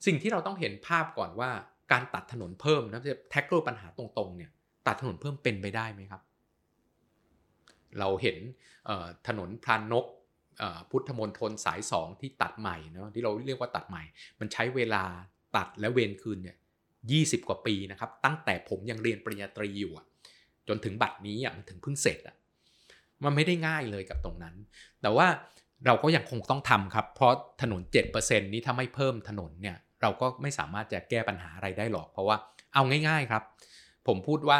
[0.05, 1.49] สิ่งที่เราต้องเห็นภาพก่อนว่า
[1.91, 4.51] การตัดถนนเพิ่มนะจะแท็กเกิลปัญหาตรงๆเนี่ย
[4.87, 6.21] ตัดถนนเพิ่มเป็นไปได้ไหมครับ
[7.99, 8.37] เราเห็น
[9.27, 10.05] ถนนพรานนก
[10.89, 14.03] พุทธมณฑลสายสองที่ตัดใหม่เนาะที่เราเรียกว่าตัดใหม่
[14.39, 15.03] มันใช้เวลา
[15.55, 16.57] ตัดและเวนคืนเนี่ย
[17.11, 19.93] ยีกว่าปีนะครับ ตั้งแต่ผมยังเรียนปริญญาตรีอยู่
[20.67, 22.35] จนถึงบัดนี้อะมันถึงเพิ่งเสร็จอะ
[23.23, 24.55] มันไม่ได้ง่ายเลยกับตรงนั้น
[25.01, 25.27] แต่ว่า
[25.85, 27.81] เราก็ยังคงต้องทำครับ เพราะถนน
[28.17, 32.37] 7%นี้ถ้าไม่เพิ่มถนนเนี่ยเราก็ไม่สามารถจะแก้ปัญหาอะไรได้หรอก เพราะว่า
[32.73, 33.43] เอาง่าย ๆครับ
[34.07, 34.59] ผมพูดว่า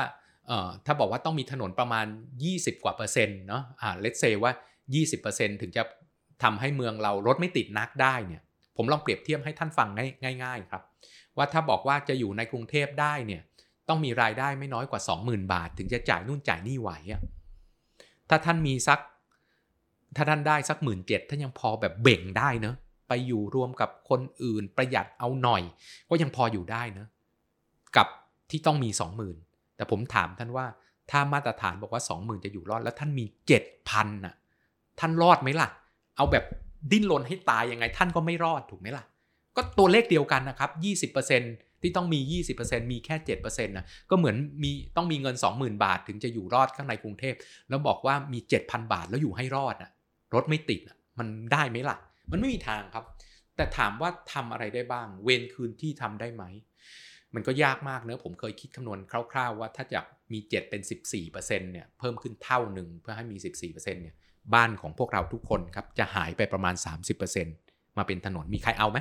[0.86, 2.06] ถ้าบอกว่าต้องมีถนนประมาณ
[2.46, 4.52] 20 กว่าเปอร์เซ็นต์เนาะอ่าเลตเซว่า
[5.08, 5.84] 20%ถึงจะ
[6.44, 8.42] ทำให้เมืองเรารถไม่ติดนักได้เนี่ย
[8.78, 9.90] ผมลองเปรียบเทียบให้ท่านฟัง
[10.44, 10.84] ง่ายๆครับ
[11.38, 13.42] ว่าถ้าบอกว่าจะอยู่ในกรุงเทพได้เนี่ย
[13.90, 17.22] ต้องมีรายได้ไม่น้อยกว่า 20,000 บาท ถึงจะจ่ายนู่นจ่ายนี่ไหวอะ
[18.30, 19.00] ถ้าท่านมีสัก
[20.16, 22.76] ถ้าท่านได้สักหมื่นเจ็ดท่านยังพอแบบเบ่งได้เนอะ
[23.08, 25.62] ไปอยู่รวมกับคนอื่นประหยัดเอาหน่อย
[26.10, 27.08] ก็ยังพออยู่ได้เนอะ
[27.96, 28.08] กับ
[28.50, 29.36] ที่ต้องมีสองหมื่น
[29.78, 30.66] แต่ผมถามท่านว่า
[31.12, 34.36] ถ้ามาตรฐานบอกว่าสองหมื่นจะอยู่รอด แล้วท่านมีเจ็ดพันน่ะ
[35.00, 35.70] ท่านรอดไหมล่ะ
[36.18, 36.46] เอาแบบ
[36.92, 39.04] ดิ้นรนให้ตายยังไงท่านก็ไม่รอดถูกไหมล่ะ
[39.56, 40.70] ก็ตัวเลขเดียวกันนะครับ
[41.14, 47.36] 20%ที่ต้องมี 20%มีแค่ 7%นะก็เหมือนมีต้องมีเงิน 20,000 บาท ถึงจะอยู่รอดข้างในกรุงเทพ
[47.70, 49.92] แล้วบอกว่ามี 7,000 บาทแล้วอยู่ให้รอดอะ
[50.34, 51.98] รถไม่ติดอะมันได้ไหมล่ะ
[52.32, 53.06] มันไม่มีทางครับ
[53.56, 56.44] แต่ถามว่าทำอะไรได้บ้าง เวนคืนที่ทำได้ไหม
[57.38, 59.00] มันก็ยากมากเนอะผมเคยคิดคำนวณ
[59.32, 60.00] คร่าวๆว่าถ้าจะ
[60.34, 60.82] มี 7 เป็น
[61.14, 64.16] 14%เนี่ยเพิ่มขึ้นเท่าหนึ่งเพื่อให้มี 14%เนี่ย
[64.54, 66.76] บ้านของพวกเราทุกคนครับจะหายไปประมาณ
[67.36, 69.00] 30%มาเป็นถนนมีใครเอาไหม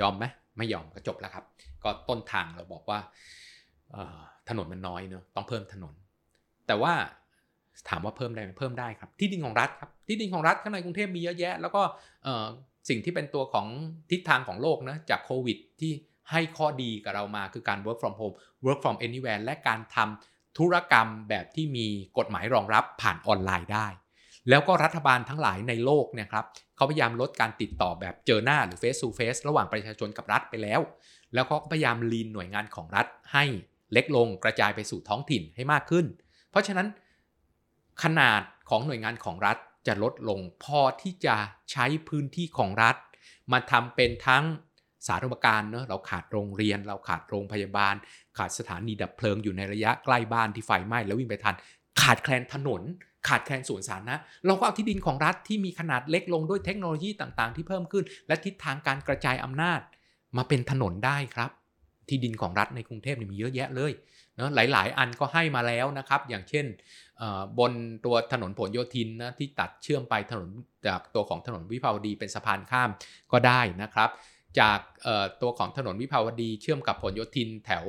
[0.00, 0.24] ยอมไหม
[0.58, 1.44] ไม่ยอมก็จบแล้วครับ
[1.84, 2.98] ก็ต้นทางเราบอกว่า
[4.48, 5.94] ถนนมันน้อยเนอะต้องเพิ่มถนน
[6.66, 6.92] แต่ว่า
[7.88, 11.82] ถามว่าเพิ่มได้ไหมเพิ่มได้ครับ ที่ดินของรัฐครับที่ดินของรัฐข้างในกรุงเทพมีเยอะแยะ แล้วก็
[12.88, 13.66] สิ่งที่เป็นตัวของ
[14.10, 15.92] ทิศทางของโลกนะจากโควิดที่
[16.30, 21.86] ให้ข้อดีกับเรามาคือการ work from home work from anywhere และการทำธุรกรรมแบบที่มี
[22.18, 23.86] กฎหมายรองรับผ่านออนไลน์ได้
[24.48, 26.44] แล้วก็รัฐบาลทั้งหลายในโลกเนี่ยครับ
[26.76, 30.80] เขาพยายามลดการติดต่อแบบเจอหน้าหรือ face to face ระหว่างประชาชนกับรัฐไปแล้ว
[31.34, 33.44] แล้วก็พยายามลีนหน่วยงานของรัฐให้
[33.92, 36.06] เล็กลงกระจายไปสู่ท้องถิ่นให้มากขึ้น
[36.50, 36.88] เพราะฉะนั้น
[38.02, 39.56] ขนาดของหน่วยงานของรัฐ
[39.86, 41.36] จะลดลงพอที่จะ
[41.70, 42.96] ใช้พื้นที่ของรัฐ
[43.52, 44.44] มาทำเป็นทั้ง
[45.06, 47.94] สาธารณการเนอะเราขาดโรงเรียน เราขาดโรงพยาบาล
[48.38, 51.54] ขาดสถานีดับเพลิงอยู่ในระยะใกล้บ้านที่ไฟไหม้แล้ววิ่งไปทัน
[52.02, 52.82] ขาดแคลนถนน
[53.28, 59.80] ขาดแคลนสวนสาธารณะเราก็เอาที่ดินของรัฐที่มีขนาดเล็กลงด้วยเทคโนโลยีต่างๆ ที่เพิ่มขึ้น และทิศทางการกระจายอำนาจ
[60.36, 61.50] มาเป็นถนนได้ครับ
[62.08, 63.92] ที่ดินของรัฐในกรุงเทพมีเยอะแยะเลย
[64.36, 66.66] เนาะหลาย ๆ อันก็ให้มาแล้วนะครับ อย่างเช่น
[67.58, 67.72] บน
[68.04, 70.48] ตัวถนนผลโยธินนะที่ตัดเชื่อมไปถนน
[70.86, 72.90] จากตัวของถนนวิภาวดีเป็นสะพานข้าม
[73.32, 74.10] ก็ได้นะครับ
[74.60, 74.78] จาก
[75.42, 77.84] ตัวของถนนวิภาวดีเชื่อมกับผลโยธินแถว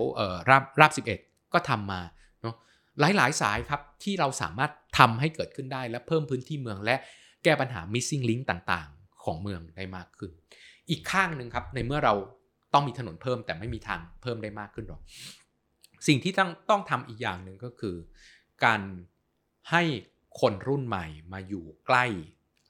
[0.49, 0.91] ราบราบ
[1.21, 2.01] 11 ก็ทำมา
[2.41, 2.55] เนาะ
[2.99, 6.95] หลาย ๆ สายครับที่เราสามารถทำให้เกิดขึ้นได้และเพิ่มพื้นที่เมืองและ
[7.43, 10.31] แก้ปัญหา missing link ต่างๆ ของเมืองได้มากขึ้น
[10.89, 12.13] อีกข้างหนึ่งครับในเมื่อเรา
[12.73, 15.01] ต้องมีถนนเพิ่มแต่ไม่มีทางเพิ่มได้มากขึ้นหรอก
[16.07, 17.95] สิ่งที่ต้องต้องทำอีกอย่างหนึ่งก็คือ
[18.65, 18.81] การ
[19.71, 19.83] ให้
[20.39, 22.05] คนรุ่นใหม่มาอยู่ใกล้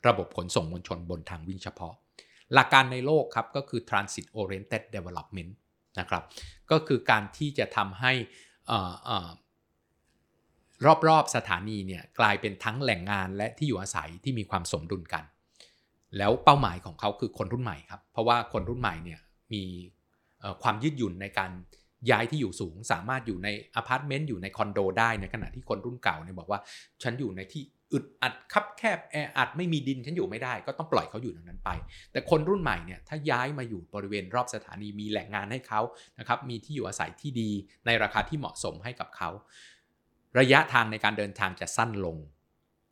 [0.08, 1.94] ระบบขนส่งมวลชนบนทางวิ่งเฉพาะ
[2.54, 5.52] หลักการในโลกครับก็คือ transit oriented development
[6.00, 6.24] นะครับ
[6.72, 8.12] ก็คือการที่จะทำให้
[11.08, 15.24] รอบๆสถานีเนี่ยกลายเป็นทั้งแหล่งงานและที่อยู่อาศัยที่มีความสมดุลกัน
[16.18, 19.20] แล้วเป้าหมายของเขาคือคนรุ่นใหม่ครับ เพราะว่าคนรุ่นใหม่เนี่ย
[19.54, 19.64] มี
[20.64, 21.52] ความยืดหยุ่นในการ
[22.12, 26.60] ย้ายที่อยู่สูงสามารถอยู่ในอพาร์ตเมนต์อยู่ในคอนโดได้ในขณะที่คนรุ่นเก่าเนี่ยบอกว่า
[27.04, 27.64] ฉันอยู่ในที่
[27.94, 31.70] อึดอัดคับแคบแออัดไม่มีดินฉันอยู่ไม่ได้ก็ต้องปล่อยเขาอยู่ตรงนั้นไป
[32.12, 35.82] แต่คนรุ่นใหม่เนี่ยถ้าย้ายมาอยู่บริเวณรอบสถานีมีแหล่งงานให้เขา
[36.20, 37.50] นะครับมีที่อยู่อาศัยที่ดี
[37.86, 39.30] ในราคาที่เหมาะสมให้กับเขา
[40.40, 42.18] ระยะทางในการเดินทางจะสั้นลง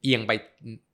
[0.04, 0.32] เอียงไป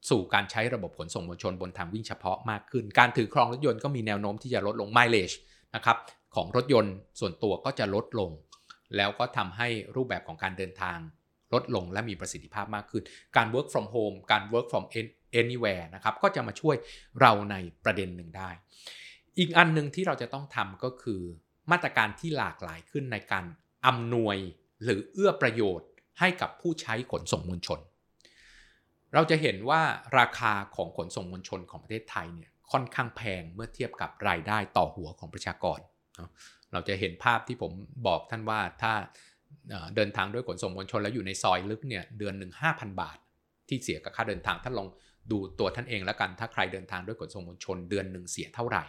[0.09, 5.31] สู่การใช้ระบบขนส่งมวลชนบนทางวิ่งเฉพาะมากขึ้น การถือครองรถยนต์ก็มีแนวโน้มที่จะลดลงไมล์เลจ
[5.75, 5.97] นะครับ
[6.35, 8.31] ของรถยนต์ส่วนตัวก็จะลดลง
[8.97, 10.97] แล้วก็ทำให้รูปแบบของการเดินทาง
[11.53, 13.03] ลดลงและมีประสิทธิภาพมากขึ้น
[13.35, 14.85] การ work from home การ work from
[15.41, 16.75] anywhere นะครับ ก็จะมาช่วย
[17.21, 18.49] เราในประเด็นหนึ่งได้
[19.37, 21.21] อีกอันหนึ่งที่เราจะต้องทำก็คือ
[21.71, 23.45] มาตรการที่หลากหลายขึ้นในการ
[23.87, 24.37] อำนวย
[24.83, 25.87] หรือเอื้อประโยชน์
[26.19, 27.79] ให้กับผู้ใช้ขนส่งมวลชน
[29.13, 29.81] เราจะเห็นว่า
[30.19, 35.79] ราคาของขนส่งมวลชนของประเทศไทยเนี่ยค่อนข้างแพงเมื่อเทียบกับรายได้ต่อหัวของประชากร
[36.71, 37.71] เราจะเห็นภาพที่ผม
[38.07, 38.93] บอกท่านว่าถ้า
[39.95, 43.17] เดินทางด้วยขนส่งมวลชนแล้วอยู่ในซอยลึกเนี่ยเดือนหนึ่งห้าพันบาท
[43.67, 44.87] ที่เสียกับค่าเดินทางท่านลอง
[45.31, 48.83] ดูตัวท่านเองแล้วกันถ้าใครเดินทางด้วยขนส่งมวลชนเดือนหนึ่งเสียเท่าไหร่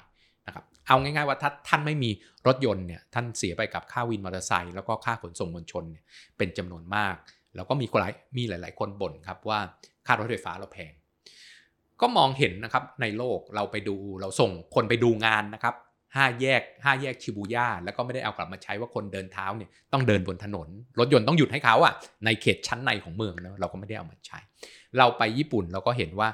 [0.47, 2.11] นะครับเอาง่ายๆว่าถ้าท่านไม่มี
[2.47, 6.05] รถยนต์เนี่ยท่านเสียไปกับค่าวินมอเตอร์ไซค์แล้วก็ค่าขนส่งมวลชนเนี่ย
[6.39, 7.15] เป็นจำนวนมาก
[7.57, 9.59] แล้วก็มีหลายมีหลาย ๆ คนบ่นครับว่า
[10.07, 10.93] ค่ารถไฟฟ้าเราแพง
[12.01, 15.75] ก็มองเห็นนะครับในโลกเราไปดูเราส่งคนไปดูงานนะครับ
[16.17, 21.95] ห้าแยกห้าแยกชิบูย่าแล้วก็ไม่ได้เอากลับมาใช้ว่าคนเดินเท้าเนี่ยต้องเดินบนถนน รถยนต์ต้องหยุดให้เขาอะ
[22.25, 24.39] ในเขตชั้นในของเมืองนะเราก็ไม่ได้เอามาใช้
[24.99, 26.29] เราไปญี่ปุ่นเราก็เห็นว่า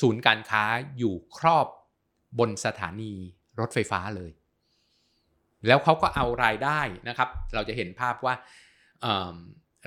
[0.00, 0.62] ศูนย์การค้า
[0.98, 1.66] อยู่ครอบ
[2.38, 3.12] บนสถานี
[3.60, 4.30] รถไฟฟ้าเลย
[5.66, 8.34] แล้วเขาก็เอารายได้นะครับ เราจะเห็นภาพว่า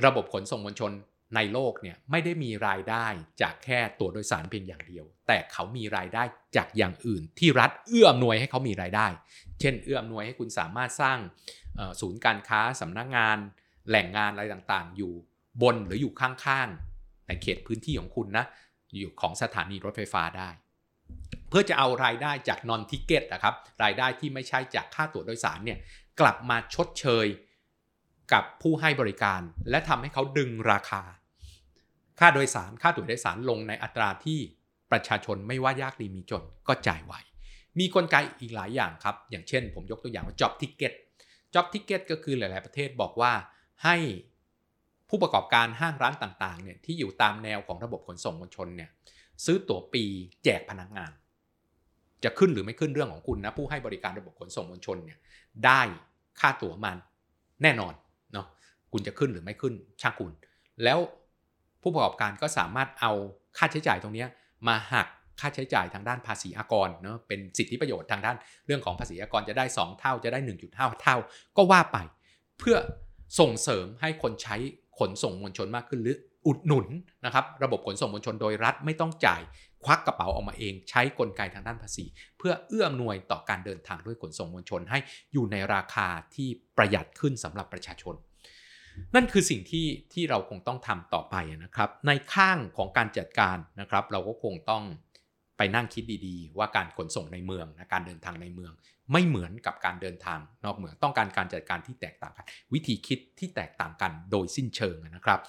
[0.06, 0.92] ระบบขนส่งมวลชน
[1.36, 3.06] ในโลกเนี่ยไม่ได้มีรายได้
[3.42, 6.24] จากแค่ตัวโดยสารเพียงอย่างเดียว แต่เขามีรายได้
[6.58, 9.08] จากอย่างอื่น ที่รัฐเอื้ออำนวยให้เขามีรายได้
[9.60, 11.18] เช่น เอื้ออำนวยให้คุณสามารถสร้าง
[12.02, 13.38] ศูนย์การค้าสำนักงงาน
[13.90, 15.14] แหล่งงานอะไรต่างๆ อยู่
[15.62, 18.46] บนหรืออยู่ข้างๆ ในเขตพื้นที่ของคุณนะ
[19.00, 20.50] อยู่ของสถานีรถไฟฟ้าได้
[21.50, 25.80] เพื่อจะเอารายได้จากนอนทิเกตนะครับรายได้ที่ไม่ใช่จากค่าตั๋วโดยสารเนี่ย
[26.20, 27.28] กลับมาชดเชย
[28.34, 31.02] กับผู้ให้บริการ และทำให้เขาดึงราคา
[32.22, 34.40] ค่าโดยสารค่าตั๋วโดยสารลงในอัตราที่
[34.92, 37.14] ประชาชนไม่ว่ายากดีมีจนก็จ่ายไหว
[37.80, 40.94] มีกลไกอีกหลายอย่างครับ อย่างเช่น ผมยกตัวอย่างว่า job ticket
[41.54, 43.34] job ticket ก็คือหลาย ๆ ประเทศบอกว่า
[43.84, 43.96] ให้
[45.10, 48.90] ผู้ประกอบการห้างร้านต่าง ๆ เนี่ยที่อยู่ตามแนวของระบบขนส่งมวลชนเนี่ย
[49.46, 50.04] ซื้อตั๋วปี
[50.44, 51.12] แจกพนักงาน
[52.24, 55.20] จะขึ้นหรือไม่ขึ้นเรื่องของคุณนะผู้ให้บริการระบบขนส่งมวลชนเนี่ย
[55.66, 55.82] ได้
[56.40, 56.98] ค่าตั๋วมัน
[57.64, 57.94] แน่นอน
[58.34, 58.48] เนาะ
[58.92, 60.32] คุณจะขึ้นหรือไม่ขึ้นช่างคุณ
[60.84, 61.00] แล้ว
[61.82, 63.12] ผู้ประกอบการก็สามารถเอา
[63.58, 64.26] ค่าใช้จ่ายตรงนี้
[64.68, 65.08] มาหัก
[65.40, 71.18] ค่าใช้จ่ายทางด้านภาษีอากรเนาะเป็นสิทธิประโยชน์ทางด้านเรื่องของภาษีอากรจะได้ 2 เท่าจะได้ 1.5 เท่า
[71.58, 71.98] ก็ว่าไป
[72.60, 72.78] เพื่อ
[73.40, 74.56] ส่งเสริมให้คนใช้
[75.00, 76.16] ขนส่งมวลชนมากขึ้นหรือ
[76.48, 76.88] อุดหนุน
[77.26, 79.42] นะครับระบบขนส่งมวลชนโดยรัฐไม่ต้องจ่าย
[79.84, 82.06] ควักกระเป๋าออกมาเอง ใช้กลไกทางด้านภาษี
[82.38, 85.00] เพื่อเอื้อมหน่วยต่อการเดินทางด้วยขนส่งมวลชนให้
[85.34, 88.16] อยู่ในราคาที่ประหยัดขึ้นสำหรับประชาชน
[89.16, 94.84] นั่นคือสิ่งที่ที่เราคงต้องทำต่อไปนะครับ ในข้างของการจัดการนะครับ เราก็คงต้อง
[95.58, 98.72] ไปนั่งคิดดีๆ ว่าการขนส่งในเมืองนะการเดินทางในเมือง
[99.12, 105.40] ไม่เหมือนกับการเดินทางนอกเมืองต้องการการจัดการที่แตกต่างกัน วิธีคิดที่แตกต่างกันโดยสิ้นเชิงนะครับ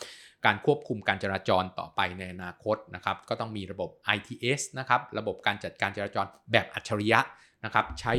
[0.47, 7.21] การควบคุมการจราจรต่อไปในอนาคตนะครับ ก็ต้องมีระบบ ITS นะครับระบบการจัดการจราจรแบบอัจฉริยะ
[7.65, 8.15] นะครับ ใช้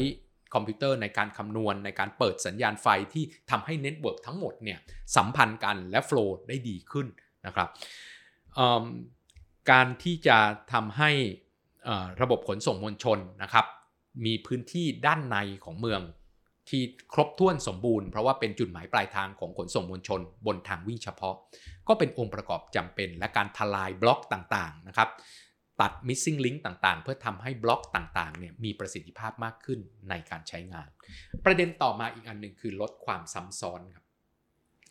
[0.54, 4.80] คอมพิวเตอร์ในการคำนวณในการเปิดสัญญาณไฟที่ทำให้ network ทั้งหมดเนี่ย
[5.16, 7.08] สัมพันธ์กันและ flow ได้ดีขึ้น
[7.45, 7.70] นะครับ
[9.72, 10.38] การที่จะ
[10.74, 11.12] ทำให้
[12.22, 13.66] ระบบขนส่งมวลชนนะครับ
[14.26, 16.01] มีพื้นที่ด้านในของเมือง
[16.70, 16.82] ที่
[17.14, 21.36] ครบถ้วนสมบูรณ์เพราะว่าเป็นจุดหมายปลายทางของขนส่งมวลชน บนทางวิ่งเฉพาะ
[21.88, 25.10] ก็เป็นองค์ประกอบจำเป็นและการทลายบล็อกต่างๆนะครับ
[25.84, 29.79] ตัด missing link ต่างๆ เพื่อทำให้บล็อกต่างๆเนี่ยมีประสิทธิภาพมากขึ้น
[30.09, 30.88] ในการใช้งาน
[31.45, 34.05] ประเด็นต่อมาอีกอันหนึ่งคือลดความซ้ำซ้อนครับ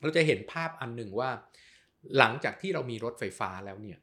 [0.00, 1.30] เราจะเห็นภาพอันหนึ่งว่า
[2.18, 3.98] หลังจากที่เรามีรถไฟฟ้าแล้วเนี่ย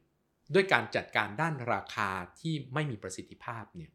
[0.54, 2.08] ด้วยการจัดการด้านราคา
[2.40, 3.90] ที่ไม่มีประสิทธิภาพเนี่ย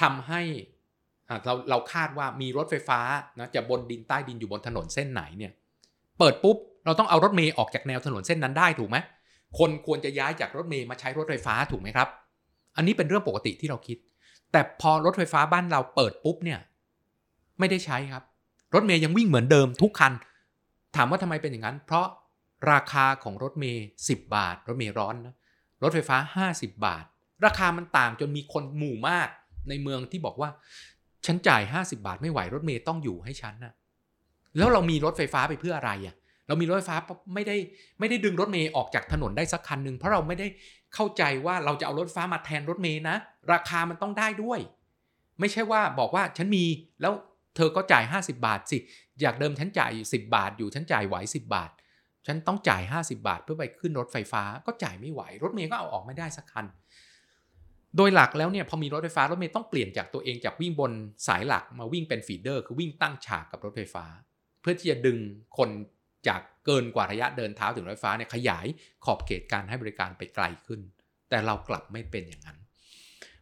[0.00, 0.42] ทำให้
[1.44, 3.00] เราเราคาดว่ามีรถไฟฟ้า
[3.38, 5.52] นะจะบนดินใต้ดินอยู่บนถนนเส้นไหนเนี่ย
[6.18, 8.96] เปิดปุ๊บเราต้องเอารถเมย์ออกจากแนวถนนเส้นนั้นได้ถูกไหม
[9.58, 12.08] คนควรจะย้ายจากรถเมย์มาใช้รถไฟฟ้าถูกไหมครับ
[12.76, 13.98] อันนี้เป็นเรื่องปกติที่เราคิด
[14.52, 16.60] แต่พอรถไฟฟ้าบ้านเราเปิดปุ๊บเนี่ย
[17.58, 18.22] ไม่ได้ใช้ครับ
[18.74, 20.12] รถเมย์ยังวิ่งเหมือนเดิมทุกคัน
[20.96, 22.06] ถามว่าทำไมเป็นอย่างนั้น เพราะ
[22.72, 25.34] ราคาของรถเมย์10 บาท รถเมย์ร้อนนะ
[25.82, 27.04] รถไฟฟ้า 50 บาท
[27.44, 29.28] ราคามันต่างจนมีคนหมู่มาก
[29.68, 30.50] ในเมืองที่บอกว่า
[31.26, 33.74] ฉันจ่าย 50 บาทไม่ไหวรถเมย์ต้องอยู่ให้ฉันนะ
[34.56, 36.14] แล้วเรามีรถไฟฟ้าไปเพื่ออะไรอะ่ะ
[36.46, 36.96] เรามีรถไฟฟ้า
[37.34, 37.56] ไม่ได้
[37.98, 40.46] ไม่ได้ดึงรถเมย์ออกจากถนนได้สักคันหนึ่งเพราะเราไม่ได้
[40.94, 43.16] เข้าใจว่าเราจะเอารถไฟฟ้ามาแทนรถเมย์นะ
[43.52, 44.60] ราคามันต้องได้ด้วย
[45.40, 46.64] ไม่ใช่ว่าบอกว่าฉันมี
[47.00, 47.12] แล้ว
[47.56, 48.78] เธอก็จ่าย 50 บาทสิ
[49.22, 51.70] อยากเดิมฉันจ่าย 10 บาท อยู่ฉันจ่ายไหว10 บาท
[52.26, 56.66] ฉันต้องจ่าย 50 บาท เพื่อไปขึ้นรถไฟฟ้าก็จ่ายไม่ไหว รถเมย์ก็เอาออกไม่ได้สักคัน
[57.96, 60.92] โดยหลักแล้วเนี่ยพอมีรถไฟฟ้ารถเมย์ต้องเปลี่ยนจากตัวเองจากวิ่งบน
[61.28, 64.04] สายหลักมาวิ่งเป็นฟีเดอร์ คือวิ่งตั้งฉากกับรถไฟฟ้า
[64.60, 65.18] เพื่อที่จะดึง
[65.58, 65.70] คน
[66.28, 68.66] จากเกินกว่าระยะเดินเท้าถึงรถไฟฟ้าเนี่ยขยาย
[69.04, 70.80] ขอบเขตการให้บริการไปไกลขึ้น
[71.30, 72.58] แต่เรากลับไม่เป็นอย่างนั้น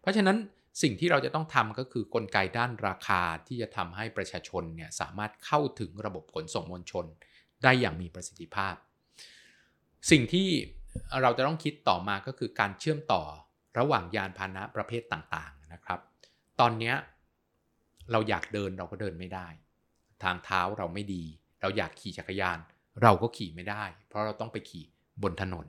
[0.00, 0.36] เพราะฉะนั้น
[0.82, 7.06] สิ่งที่เราจะต้องทำก็คือกลไกด้านราคาที่จะทำให้ประชาชนเนี่ยสามารถเข้าถึงระบบขนส่งมวลชน
[7.62, 8.74] ได้อย่างมีประสิทธิภาพ
[10.10, 10.48] สิ่งที่
[11.22, 13.22] เราจะต้องคิดต่อมาก็คือการเชื่อมต่อ
[13.78, 16.00] ระหว่างยานพาหนะประเภทต่างๆนะครับ
[16.60, 16.94] ตอนนี้
[18.12, 19.48] เราอยากเดินเราก็เดินไม่ได้
[20.22, 21.24] ทางเท้าเราไม่ดี
[21.60, 22.58] เราอยากขี่จักรยาน
[23.02, 24.84] เราก็ขี่ไม่ได้ เพราะเราต้องไปขี่
[25.22, 25.66] บนถนน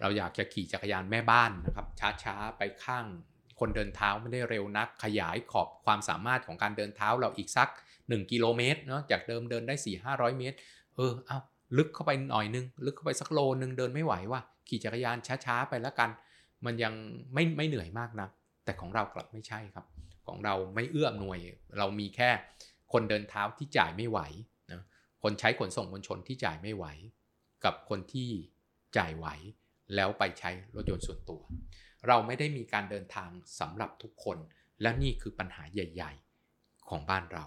[0.00, 1.86] เราอยากจะขี่จักรยานแม่บ้านนะครับ
[2.22, 3.06] ช้าๆไปข้าง
[3.60, 7.68] คนเดินเท้าไม่ได้เร็วนัก ขยายขอบความสามารถของการเดินเท้าเราอีกสัก
[8.00, 10.56] 1 กิโลเมตรเนาะจากเดิมเดินได้ 4 500 เมตร
[10.96, 11.38] เออเอา
[11.78, 16.10] ลึกเข้าไปหน่อยนึง ลึกเข้าไปสักโลนึงเดินไม่ไหวว่าขี่จักรยานช้าๆไปแล้วกัน
[16.64, 16.94] มันยัง
[17.34, 18.28] ไม่ไม่เหนื่อยมากนะ
[18.64, 19.86] แต่ของเรากลับไม่ใช่ครับ
[20.26, 21.38] ของเราไม่เอื้ออำนวย
[21.78, 22.30] เรามีแค่
[22.92, 24.18] คนเดินเท้าที่จ่ายไม่ไหว
[25.28, 26.84] คนใช้ขนส่งมวลชนที่จ่ายไม่ไหว
[27.64, 28.28] กับคนที่
[28.96, 29.26] จ่ายไหว
[29.94, 31.42] แล้วไปใช้รถยนต์ส่วนตัว
[32.06, 34.38] เราไม่ได้มีการเดินทางสำหรับทุกคน
[34.82, 36.12] และนี่คือปัญหาใหญ่
[36.50, 37.44] ๆ ของบ้านเรา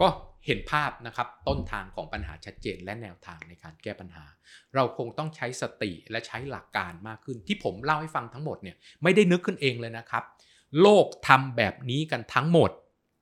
[0.00, 0.08] ก็
[0.46, 4.24] เห็นภาพนะครับต้นทางของปัญหาชัดเจนและแนวทางในการแก้ปัญหา
[4.74, 10.24] เราคงต้องใช้สติและใช้หลักการมากขึ้นที่ผมเล่าให้ฟังทั้งหมดเนี่ยไม่ได้นึกขึ้นเองเลยนะครับ
[10.80, 12.70] โลกทำแบบนี้กันทั้งหมด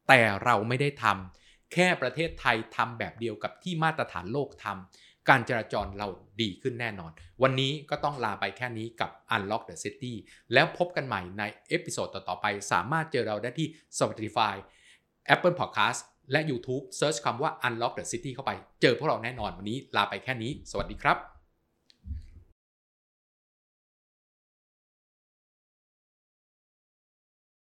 [0.08, 1.39] แต่เราไม่ได้ทำ
[1.72, 6.08] แค่ประเทศไทยทำแบบเดียวกับที่มาตรฐานโลกทำการจราจรเรา
[6.40, 7.12] ดีขึ้นแน่นอน
[7.42, 10.12] วันนี้ก็ต้องลาไปแค่นี้กับ Unlock the City
[10.52, 13.68] แล้วพบกันใหม่ใน episode ต่อๆไป สามารถเจอเราได้ที่
[13.98, 14.54] Spotify
[15.34, 16.00] Apple Podcast
[16.32, 18.52] และ YouTube Search คำว่า Unlock the City เข้าไป
[18.82, 21.39] เจอพวกเราแน่นอนวันนี้ลาไปแค่นี้ สวัสดีครับ